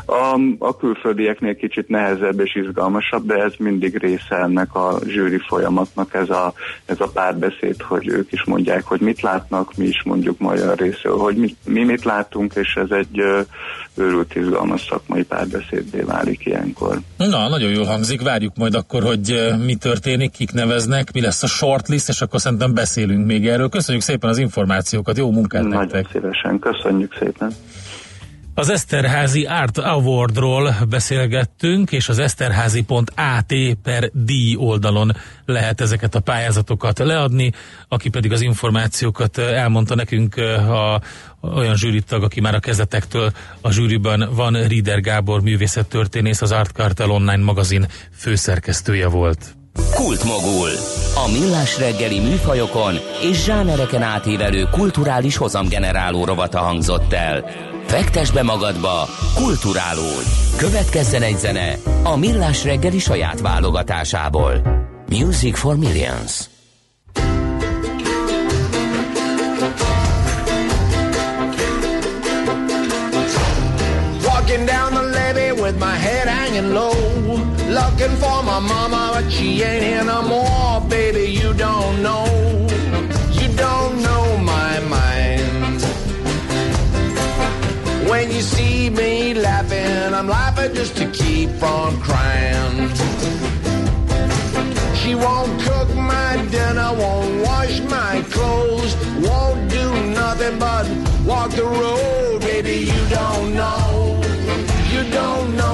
A, 0.07 0.39
a 0.59 0.77
külföldieknél 0.77 1.57
kicsit 1.57 1.89
nehezebb 1.89 2.41
és 2.41 2.55
izgalmasabb, 2.55 3.27
de 3.27 3.35
ez 3.35 3.53
mindig 3.59 3.97
része 3.97 4.37
ennek 4.37 4.75
a 4.75 4.99
zsűri 5.07 5.41
folyamatnak, 5.49 6.15
ez 6.15 6.31
a, 6.31 6.53
ez 6.85 7.01
a 7.01 7.09
párbeszéd, 7.09 7.83
hogy 7.83 8.09
ők 8.09 8.33
is 8.33 8.45
mondják, 8.45 8.85
hogy 8.85 9.01
mit 9.01 9.21
látnak, 9.21 9.77
mi 9.77 9.87
is 9.87 10.03
mondjuk 10.05 10.39
magyar 10.39 10.79
részről, 10.79 11.17
hogy 11.17 11.37
mi, 11.37 11.57
mi 11.65 11.85
mit 11.85 12.05
látunk, 12.05 12.55
és 12.55 12.75
ez 12.75 12.91
egy 12.91 13.23
őrült 13.95 14.35
izgalmas 14.35 14.87
szakmai 14.89 15.23
párbeszéddé 15.23 16.01
válik 16.01 16.47
ilyenkor. 16.47 16.99
Na, 17.29 17.49
nagyon 17.49 17.71
jól 17.71 17.85
hangzik, 17.85 18.23
várjuk 18.23 18.57
majd 18.57 18.75
akkor, 18.75 19.03
hogy 19.03 19.31
eh, 19.31 19.59
mi 19.59 19.75
történik, 19.75 20.31
kik 20.31 20.53
neveznek, 20.53 21.13
mi 21.13 21.21
lesz 21.21 21.43
a 21.43 21.47
shortlist, 21.47 22.09
és 22.09 22.21
akkor 22.21 22.41
szerintem 22.41 22.75
beszélünk 22.75 23.27
még 23.27 23.49
erről. 23.49 23.69
Köszönjük 23.69 24.03
szépen 24.03 24.31
az 24.31 24.39
információkat, 24.39 25.17
jó 25.17 25.31
munkát 25.31 25.63
Nagyon 25.63 25.79
nektek! 25.79 26.07
szívesen, 26.13 26.59
köszönjük 26.59 27.17
szépen! 27.19 27.53
Az 28.57 28.69
Eszterházi 28.69 29.45
Art 29.45 29.79
Awardról 29.79 30.75
beszélgettünk, 30.89 31.93
és 31.93 32.09
az 32.09 32.19
eszterházi.at 32.19 33.55
per 33.83 34.11
D 34.13 34.31
oldalon 34.57 35.17
lehet 35.45 35.81
ezeket 35.81 36.15
a 36.15 36.21
pályázatokat 36.21 36.99
leadni, 36.99 37.53
aki 37.89 38.09
pedig 38.09 38.33
az 38.33 38.41
információkat 38.41 39.39
elmondta 39.39 39.95
nekünk 39.95 40.37
a, 40.37 41.01
olyan 41.41 41.77
zsűritag, 41.77 42.23
aki 42.23 42.41
már 42.41 42.55
a 42.55 42.61
kezetektől 42.61 43.33
a 43.61 43.71
zsűriben 43.71 44.29
van, 44.35 44.67
Rieder 44.67 45.01
Gábor 45.01 45.43
művészettörténész, 45.43 46.43
az 46.43 46.53
Art 46.53 46.71
Cartel 46.71 47.11
Online 47.11 47.45
magazin 47.45 47.87
főszerkesztője 48.13 49.09
volt. 49.09 49.55
Kultmogul. 49.95 50.69
A 51.15 51.31
millás 51.33 51.79
reggeli 51.79 52.21
műfajokon 52.21 52.95
és 53.23 53.45
zsánereken 53.45 54.03
átívelő 54.03 54.69
kulturális 54.71 55.37
hozamgeneráló 55.37 56.25
rovata 56.25 56.59
hangzott 56.59 57.13
el. 57.13 57.45
Fektes 57.87 58.31
be 58.31 58.43
magadba, 58.43 59.09
kulturálódj! 59.35 60.29
Következzen 60.57 61.23
egy 61.23 61.39
zene 61.39 61.77
a 62.03 62.17
millás 62.17 62.65
reggeli 62.65 62.99
saját 62.99 63.41
válogatásából. 63.41 64.63
Music 65.09 65.59
for 65.59 65.77
Millions. 65.77 66.49
Walking 74.25 74.67
down 74.67 74.93
the 74.93 75.03
levee 75.03 75.53
with 75.53 75.79
my 75.79 75.97
head 75.97 76.29
hanging 76.29 76.73
low 76.73 76.95
Looking 77.75 78.15
for 78.19 78.41
my 78.45 78.61
mama, 78.61 79.11
but 79.15 79.29
she 79.33 79.61
ain't 79.61 79.83
here 79.83 80.05
no 80.05 80.23
more. 80.23 80.81
Baby, 80.89 81.33
you 81.33 81.53
don't 81.55 82.03
know. 82.05 82.25
You 83.33 83.49
don't 83.57 84.01
know 84.01 84.37
my 84.39 84.79
mind. 84.97 85.83
When 88.09 88.31
you 88.31 88.43
see 88.43 88.91
me 88.91 89.35
laughing, 89.35 90.15
I'm 90.15 90.29
laughing 90.29 90.73
just 90.73 90.97
to 90.99 91.11
keep 91.11 91.51
from 91.63 92.01
crying. 92.01 92.91
She 94.95 95.17
won't 95.17 95.61
cook 95.63 95.93
my 95.97 96.47
dinner, 96.53 96.91
won't 97.03 97.43
wash 97.45 97.81
my 97.97 98.23
clothes, 98.31 98.95
won't 99.19 99.69
do 99.69 99.87
nothing 100.21 100.61
but 100.61 100.87
walk 101.27 101.51
the 101.51 101.65
road. 101.65 102.41
Baby, 102.43 102.87
you 102.93 103.03
don't 103.09 103.53
know. 103.53 104.23
You 104.93 105.03
don't 105.11 105.57
know 105.57 105.74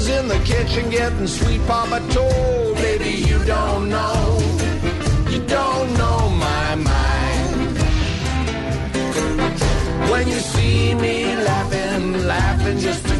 Mama's 0.00 0.18
in 0.18 0.28
the 0.28 0.38
kitchen 0.46 0.88
getting 0.88 1.26
sweet 1.26 1.60
papa 1.66 2.00
told. 2.10 2.76
Baby, 2.76 3.10
you 3.28 3.38
don't 3.44 3.90
know, 3.90 4.38
you 5.28 5.40
don't 5.46 5.92
know 5.98 6.28
my 6.30 6.74
mind. 6.74 7.78
When 10.10 10.26
you 10.28 10.40
see 10.40 10.94
me 10.94 11.36
laughing, 11.36 12.26
laughing 12.26 12.78
just 12.78 13.06
to 13.08 13.19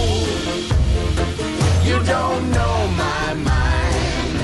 Don't 2.05 2.51
know 2.51 2.87
my 2.97 3.33
mind. 3.33 4.37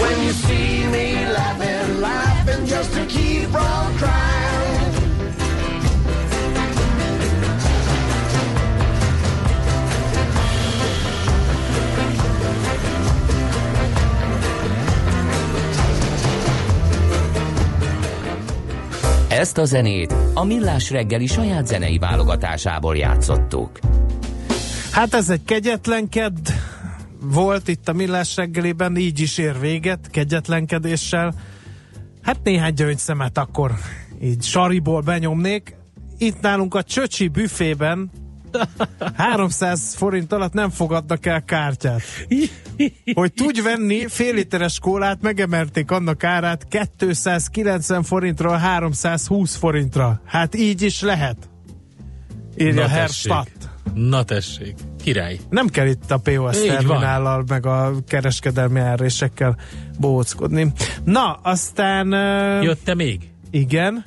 When 0.00 0.22
you 0.24 0.32
see 0.32 0.86
me 0.86 1.26
laughing, 1.26 2.00
laughing 2.00 2.66
just 2.66 2.92
to 2.94 3.06
keep 3.06 3.48
from 3.50 3.96
crying. 3.96 4.28
Ezt 19.28 19.58
a 19.58 19.64
zenét 19.64 20.14
a 20.34 20.44
Millás 20.44 20.90
reggeli 20.90 21.26
saját 21.26 21.66
zenei 21.66 21.98
válogatásából 21.98 22.96
játszottuk. 22.96 23.78
Hát 24.98 25.14
ez 25.14 25.30
egy 25.30 25.44
kegyetlen 25.44 26.08
kedd 26.08 26.48
volt 27.20 27.68
itt 27.68 27.88
a 27.88 27.92
Millás 27.92 28.36
reggeliben, 28.36 28.96
így 28.96 29.20
is 29.20 29.38
ér 29.38 29.60
véget, 29.60 30.10
kegyetlenkedéssel. 30.10 31.34
Hát 32.22 32.38
néhány 32.42 32.74
gyöngyszemet 32.74 33.38
akkor 33.38 33.72
így 34.22 34.42
sariból 34.42 35.00
benyomnék. 35.00 35.76
Itt 36.16 36.40
nálunk 36.40 36.74
a 36.74 36.82
Csöcsi 36.82 37.28
büfében 37.28 38.10
300 39.16 39.94
forint 39.94 40.32
alatt 40.32 40.52
nem 40.52 40.70
fogadnak 40.70 41.26
el 41.26 41.44
kártyát. 41.44 42.02
Hogy 43.14 43.32
tudj 43.32 43.60
venni 43.60 44.06
fél 44.08 44.34
literes 44.34 44.78
kólát, 44.78 45.22
megemelték 45.22 45.90
annak 45.90 46.24
árát 46.24 46.66
290 47.12 48.02
forintról 48.02 48.56
320 48.56 49.56
forintra. 49.56 50.20
Hát 50.24 50.54
így 50.54 50.82
is 50.82 51.00
lehet. 51.00 51.48
Írja 52.56 52.88
Herr. 52.88 53.08
Stadt. 53.08 53.77
Na 53.94 54.22
tessék, 54.22 54.74
király. 55.02 55.38
Nem 55.50 55.68
kell 55.68 55.86
itt 55.86 56.10
a 56.10 56.18
POS 56.18 56.60
terminállal, 56.62 57.44
meg 57.48 57.66
a 57.66 57.92
kereskedelmi 58.08 58.80
árésekkel 58.80 59.56
bóckodni. 59.98 60.72
Na, 61.04 61.32
aztán... 61.32 62.08
Jött-e 62.62 62.94
még? 62.94 63.30
Igen. 63.50 64.04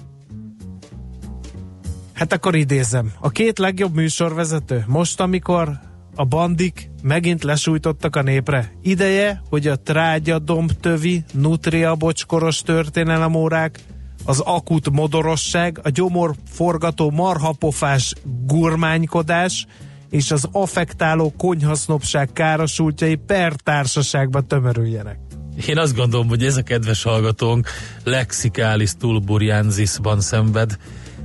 Hát 2.13 2.33
akkor 2.33 2.55
idézem. 2.55 3.11
A 3.19 3.29
két 3.29 3.59
legjobb 3.59 3.95
műsorvezető 3.95 4.83
most, 4.87 5.19
amikor 5.19 5.79
a 6.15 6.25
bandik 6.25 6.89
megint 7.03 7.43
lesújtottak 7.43 8.15
a 8.15 8.21
népre. 8.21 8.71
Ideje, 8.81 9.41
hogy 9.49 9.67
a 9.67 9.75
trágya 9.75 10.39
dombtövi, 10.39 11.23
nutria 11.33 11.95
bocskoros 11.95 12.61
történelemórák, 12.61 13.79
az 14.25 14.39
akut 14.39 14.91
modorosság, 14.91 15.79
a 15.83 15.89
gyomor 15.89 16.35
forgató 16.51 17.09
marhapofás 17.09 18.13
gurmánykodás 18.45 19.65
és 20.09 20.31
az 20.31 20.47
affektáló 20.51 21.33
konyhasznopság 21.37 22.33
károsultjai 22.33 23.15
per 23.15 23.53
társaságba 23.55 24.41
tömörüljenek. 24.41 25.19
Én 25.67 25.77
azt 25.77 25.95
gondolom, 25.95 26.27
hogy 26.27 26.45
ez 26.45 26.57
a 26.57 26.61
kedves 26.61 27.03
hallgatónk 27.03 27.67
lexikális 28.03 28.91
tulburianzisban 28.99 30.21
szenved, 30.21 30.77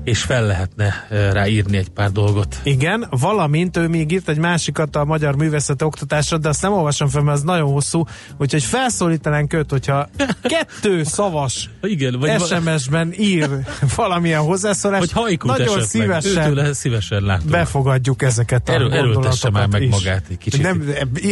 és 0.07 0.23
fel 0.23 0.47
lehetne 0.47 1.07
eh, 1.09 1.33
rá 1.33 1.47
írni 1.47 1.77
egy 1.77 1.89
pár 1.89 2.11
dolgot. 2.13 2.61
Igen, 2.63 3.07
valamint 3.11 3.77
ő 3.77 3.89
még 3.89 4.13
írt 4.13 4.29
egy 4.29 4.39
másikat 4.39 4.97
a 4.97 5.05
magyar 5.05 5.37
művészeti 5.37 5.85
oktatásra, 5.85 6.39
de 6.39 6.49
azt 6.49 6.63
nem 6.63 6.73
olvasom 6.73 7.09
fel, 7.09 7.23
mert 7.23 7.37
ez 7.37 7.43
nagyon 7.43 7.73
hosszú, 7.73 8.05
úgyhogy 8.39 8.63
felszólítanánk 8.65 9.53
őt, 9.53 9.71
hogyha 9.71 10.09
kettő 10.43 11.03
szavas 11.05 11.71
Igen, 11.83 12.19
vagy 12.19 12.41
SMS-ben 12.41 13.13
ír 13.19 13.49
valamilyen 13.97 14.41
hozzászólást, 14.41 15.13
Hogy 15.13 15.23
hajkút 15.23 15.57
nagyon 15.59 15.83
szívesen 15.83 16.75
szívesen 16.75 17.23
látom. 17.23 17.51
befogadjuk 17.51 18.23
ezeket 18.23 18.69
a 18.69 18.73
Erő, 18.73 18.91
erőltesse 18.91 19.51
már 19.51 19.67
meg 19.69 19.83
is. 19.83 19.91
magát 19.91 20.25
egy 20.31 20.39
kicsit. 20.39 20.63
Nem, 20.63 20.85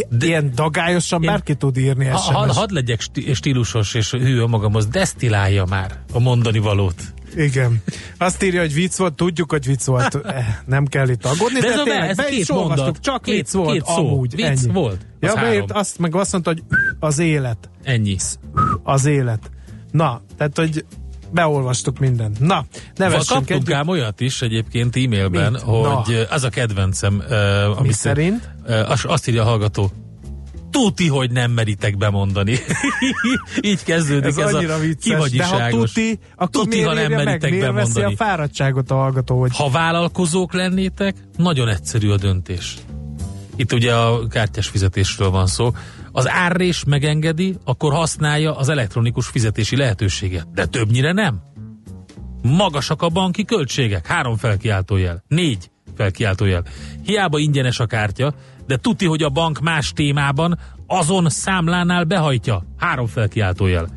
de, 0.09 0.25
ilyen 0.25 0.51
dagályosan 0.55 1.21
Én- 1.23 1.29
bárki 1.29 1.55
tud 1.55 1.77
írni 1.77 2.05
Ha, 2.05 2.17
ha, 2.17 2.43
SMS. 2.45 2.57
hadd 2.57 2.73
legyek 2.73 3.01
sti- 3.01 3.33
stílusos 3.33 3.93
és 3.93 4.11
hű 4.11 4.45
magamhoz, 4.45 4.87
desztilálja 4.87 5.65
már 5.69 5.91
a 6.13 6.19
mondani 6.19 6.59
valót. 6.59 7.01
Igen. 7.35 7.83
Azt 8.17 8.43
írja, 8.43 8.59
hogy 8.61 8.73
vicc 8.73 8.95
volt, 8.97 9.13
tudjuk, 9.13 9.51
hogy 9.51 9.65
vicc 9.65 9.83
volt. 9.83 10.15
Eh, 10.25 10.45
Nem 10.65 10.85
kell 10.85 11.09
itt 11.09 11.25
aggódni, 11.25 11.59
De 11.59 11.67
de, 11.67 11.73
ez 11.73 11.79
a- 11.79 11.83
tényleg, 11.83 12.09
ez 12.09 12.17
be 12.17 12.23
két 12.25 12.51
mondat, 12.51 12.97
csak 12.99 13.21
két- 13.21 13.35
vicc 13.35 13.51
volt, 13.51 13.71
két 13.71 13.85
szó. 13.85 13.93
amúgy. 13.95 14.35
Vicc 14.35 14.45
ennyi. 14.45 14.71
volt, 14.73 15.05
az 15.21 15.33
Ja, 15.35 15.41
beírt, 15.41 15.71
azt 15.71 15.99
meg 15.99 16.15
azt 16.15 16.31
mondta, 16.31 16.49
hogy 16.51 16.63
az 16.99 17.19
élet. 17.19 17.69
Ennyi. 17.83 18.15
Az 18.83 19.05
élet. 19.05 19.51
Na, 19.91 20.21
tehát, 20.37 20.57
hogy 20.57 20.85
beolvastuk 21.31 21.99
mindent. 21.99 22.39
Na, 22.39 22.65
nevessünk 22.95 23.39
kaptunk 23.45 23.67
egy... 23.69 23.73
ám 23.73 23.87
olyat 23.87 24.19
is 24.21 24.41
egyébként 24.41 24.95
e-mailben, 24.95 25.51
Mit? 25.51 25.61
hogy 25.61 25.81
Na. 25.81 26.03
Na. 26.07 26.23
az 26.29 26.43
a 26.43 26.49
kedvencem, 26.49 27.23
uh, 27.29 27.79
amit 27.79 27.93
szerint? 27.93 28.49
Uh, 28.67 29.11
azt 29.11 29.27
írja 29.27 29.41
a 29.41 29.45
hallgató, 29.45 29.91
tuti, 30.81 31.07
hogy 31.07 31.31
nem 31.31 31.51
meritek 31.51 31.97
bemondani. 31.97 32.57
Így 33.61 33.83
kezdődik 33.83 34.25
Ez 34.25 34.37
ez, 34.37 34.53
a 34.53 34.77
vicces, 34.77 35.09
de 35.09 35.15
ha 35.17 35.23
kivagyiságos. 35.23 35.91
tuti, 35.91 36.19
akkor 36.35 36.49
tuti, 36.49 36.81
ha 36.81 36.93
nem 36.93 37.11
meg? 37.11 37.25
meritek 37.25 37.49
Miért 37.49 37.65
veszi 37.65 37.89
a 37.89 37.93
bemondani. 37.93 38.15
fáradtságot 38.15 38.91
a 38.91 38.95
hallgató, 38.95 39.39
hogy 39.39 39.55
Ha 39.55 39.69
vállalkozók 39.69 40.53
lennétek, 40.53 41.15
nagyon 41.37 41.67
egyszerű 41.69 42.09
a 42.09 42.17
döntés. 42.17 42.75
Itt 43.55 43.73
ugye 43.73 43.93
a 43.95 44.27
kártyás 44.27 44.67
fizetésről 44.67 45.29
van 45.29 45.47
szó. 45.47 45.71
Az 46.11 46.29
árrés 46.29 46.83
megengedi, 46.83 47.55
akkor 47.63 47.93
használja 47.93 48.55
az 48.55 48.69
elektronikus 48.69 49.27
fizetési 49.27 49.75
lehetőséget. 49.75 50.51
De 50.53 50.65
többnyire 50.65 51.11
nem. 51.11 51.41
Magasak 52.41 53.01
a 53.01 53.09
banki 53.09 53.45
költségek. 53.45 54.07
Három 54.07 54.37
felkiáltójel. 54.37 55.23
Négy 55.27 55.69
felkiáltójel. 55.95 56.63
Hiába 57.03 57.39
ingyenes 57.39 57.79
a 57.79 57.85
kártya, 57.85 58.33
de 58.67 58.77
tuti, 58.77 59.05
hogy 59.05 59.23
a 59.23 59.29
bank 59.29 59.59
más 59.59 59.91
témában 59.91 60.59
azon 60.87 61.29
számlánál 61.29 62.03
behajtja. 62.03 62.63
Három 62.77 63.07
felkiáltójel. 63.07 63.87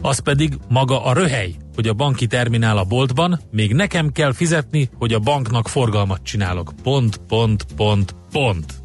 Az 0.00 0.18
pedig 0.18 0.58
maga 0.68 1.04
a 1.04 1.12
röhely, 1.12 1.54
hogy 1.74 1.88
a 1.88 1.92
banki 1.92 2.26
terminál 2.26 2.76
a 2.76 2.84
boltban, 2.84 3.40
még 3.50 3.74
nekem 3.74 4.12
kell 4.12 4.32
fizetni, 4.32 4.90
hogy 4.98 5.12
a 5.12 5.18
banknak 5.18 5.68
forgalmat 5.68 6.22
csinálok. 6.22 6.72
Pont, 6.82 7.16
pont, 7.16 7.66
pont, 7.76 8.14
pont. 8.32 8.82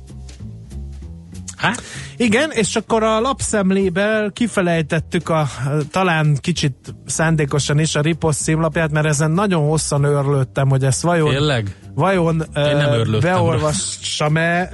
Hát, 1.56 1.82
Igen, 2.18 2.52
és 2.52 2.76
akkor 2.76 3.04
a 3.04 3.20
lapszemléből 3.20 4.32
kifelejtettük 4.34 5.30
a 5.30 5.48
talán 5.92 6.38
kicsit 6.42 6.96
szándékosan 7.06 7.80
is 7.80 7.96
a 7.96 8.02
riposzt 8.02 8.42
címlapját, 8.42 8.92
mert 8.92 9.06
ezen 9.06 9.32
nagyon 9.32 9.68
hosszan 9.68 10.04
őrlődtem, 10.04 10.70
hogy 10.70 10.84
ezt 10.84 11.02
vajon, 11.02 11.30
tényleg? 11.30 11.76
Vajon 11.98 12.46
őrlődtem 12.56 13.20
beolvassam-e. 13.20 14.70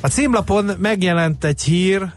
A 0.00 0.08
címlapon 0.08 0.70
megjelent 0.78 1.44
egy 1.44 1.62
hír, 1.62 2.12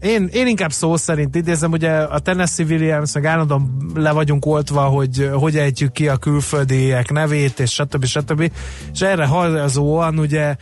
én, 0.00 0.28
én 0.32 0.46
inkább 0.46 0.72
szó 0.72 0.96
szerint 0.96 1.34
idézem, 1.34 1.72
ugye 1.72 1.90
a 1.90 2.18
Tennessee 2.18 2.66
Williams, 2.66 3.12
meg 3.12 3.26
állandóan 3.26 3.90
le 3.94 4.12
vagyunk 4.12 4.46
oltva, 4.46 4.80
hogy 4.80 5.30
hogy 5.32 5.56
ejtjük 5.56 5.92
ki 5.92 6.08
a 6.08 6.16
külföldiek 6.16 7.10
nevét, 7.10 7.60
és 7.60 7.70
stb. 7.70 8.04
stb. 8.04 8.52
És 8.92 9.00
erre 9.00 9.26
hajazóan 9.26 10.18
ugye 10.18 10.56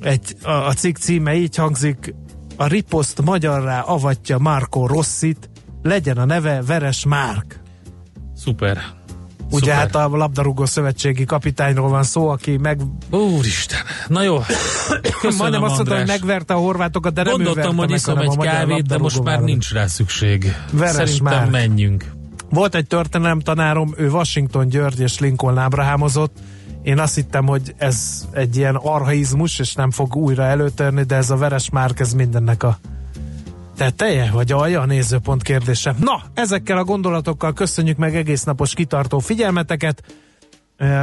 Egy, 0.00 0.36
a, 0.42 0.50
a 0.50 0.72
cikk 0.72 0.96
címe 0.96 1.34
így 1.34 1.56
hangzik, 1.56 2.14
a 2.56 2.66
riposzt 2.66 3.22
magyarrá 3.24 3.80
avatja 3.80 4.38
Marco 4.38 4.86
Rossit, 4.86 5.50
legyen 5.82 6.16
a 6.16 6.24
neve 6.24 6.62
Veres 6.66 7.04
Márk. 7.04 7.60
Szuper. 8.36 9.03
Ugye 9.50 9.72
Szuper. 9.72 9.74
hát 9.74 9.94
a 9.94 10.08
labdarúgó 10.16 10.64
szövetségi 10.64 11.24
kapitányról 11.24 11.88
van 11.88 12.02
szó, 12.02 12.28
aki 12.28 12.56
meg... 12.56 12.80
Úristen. 13.10 13.78
Na 14.08 14.22
jó. 14.22 14.38
Köszönöm, 15.20 15.36
Majdnem 15.36 15.62
azt 15.62 15.76
mondta, 15.76 15.96
hogy 15.96 16.06
megverte 16.06 16.54
a 16.54 16.58
horvátokat, 16.58 17.12
de 17.12 17.22
nem 17.22 17.32
Gondoltam, 17.32 17.76
hogy 17.76 17.90
iszom 17.90 18.18
egy 18.18 18.36
kávét, 18.36 18.86
de 18.86 18.98
most 18.98 19.22
már 19.22 19.40
nincs 19.40 19.72
rá 19.72 19.86
szükség. 19.86 20.56
Veres 20.70 20.94
Szerintem 20.94 21.34
Márk. 21.38 21.50
menjünk. 21.50 22.12
Volt 22.50 22.74
egy 22.74 22.86
történelem 22.86 23.40
tanárom, 23.40 23.94
ő 23.96 24.10
Washington 24.10 24.68
György 24.68 25.00
és 25.00 25.18
Lincoln 25.18 25.58
Ábrahámozott. 25.58 26.36
Én 26.82 26.98
azt 26.98 27.14
hittem, 27.14 27.46
hogy 27.46 27.74
ez 27.76 28.26
egy 28.30 28.56
ilyen 28.56 28.74
arhaizmus, 28.74 29.58
és 29.58 29.74
nem 29.74 29.90
fog 29.90 30.16
újra 30.16 30.42
előtörni, 30.42 31.02
de 31.02 31.14
ez 31.16 31.30
a 31.30 31.36
Veres 31.36 31.70
Márk, 31.70 32.00
ez 32.00 32.12
mindennek 32.12 32.62
a 32.62 32.78
teteje, 33.76 34.30
vagy 34.32 34.52
alja 34.52 34.80
a 34.80 34.86
nézőpont 34.86 35.42
kérdése. 35.42 35.94
Na, 35.98 36.22
ezekkel 36.34 36.78
a 36.78 36.84
gondolatokkal 36.84 37.52
köszönjük 37.52 37.96
meg 37.96 38.16
egész 38.16 38.42
napos 38.42 38.74
kitartó 38.74 39.18
figyelmeteket. 39.18 40.02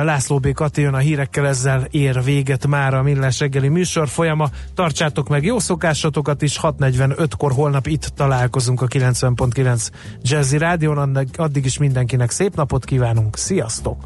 László 0.03 0.39
B. 0.39 0.53
Kati 0.53 0.81
jön 0.81 0.93
a 0.93 0.97
hírekkel, 0.97 1.47
ezzel 1.47 1.87
ér 1.91 2.23
véget 2.23 2.67
már 2.67 2.93
a 2.93 3.01
Millás 3.01 3.39
reggeli 3.39 3.67
műsor 3.67 4.07
folyama. 4.07 4.49
Tartsátok 4.75 5.29
meg 5.29 5.43
jó 5.43 5.59
szokásotokat 5.59 6.41
is, 6.41 6.59
6.45-kor 6.61 7.51
holnap 7.51 7.87
itt 7.87 8.05
találkozunk 8.15 8.81
a 8.81 8.87
90.9 8.87 9.89
Jazzy 10.21 10.57
addig, 10.57 11.27
addig 11.35 11.65
is 11.65 11.77
mindenkinek 11.77 12.29
szép 12.29 12.55
napot 12.55 12.85
kívánunk, 12.85 13.37
sziasztok! 13.37 14.05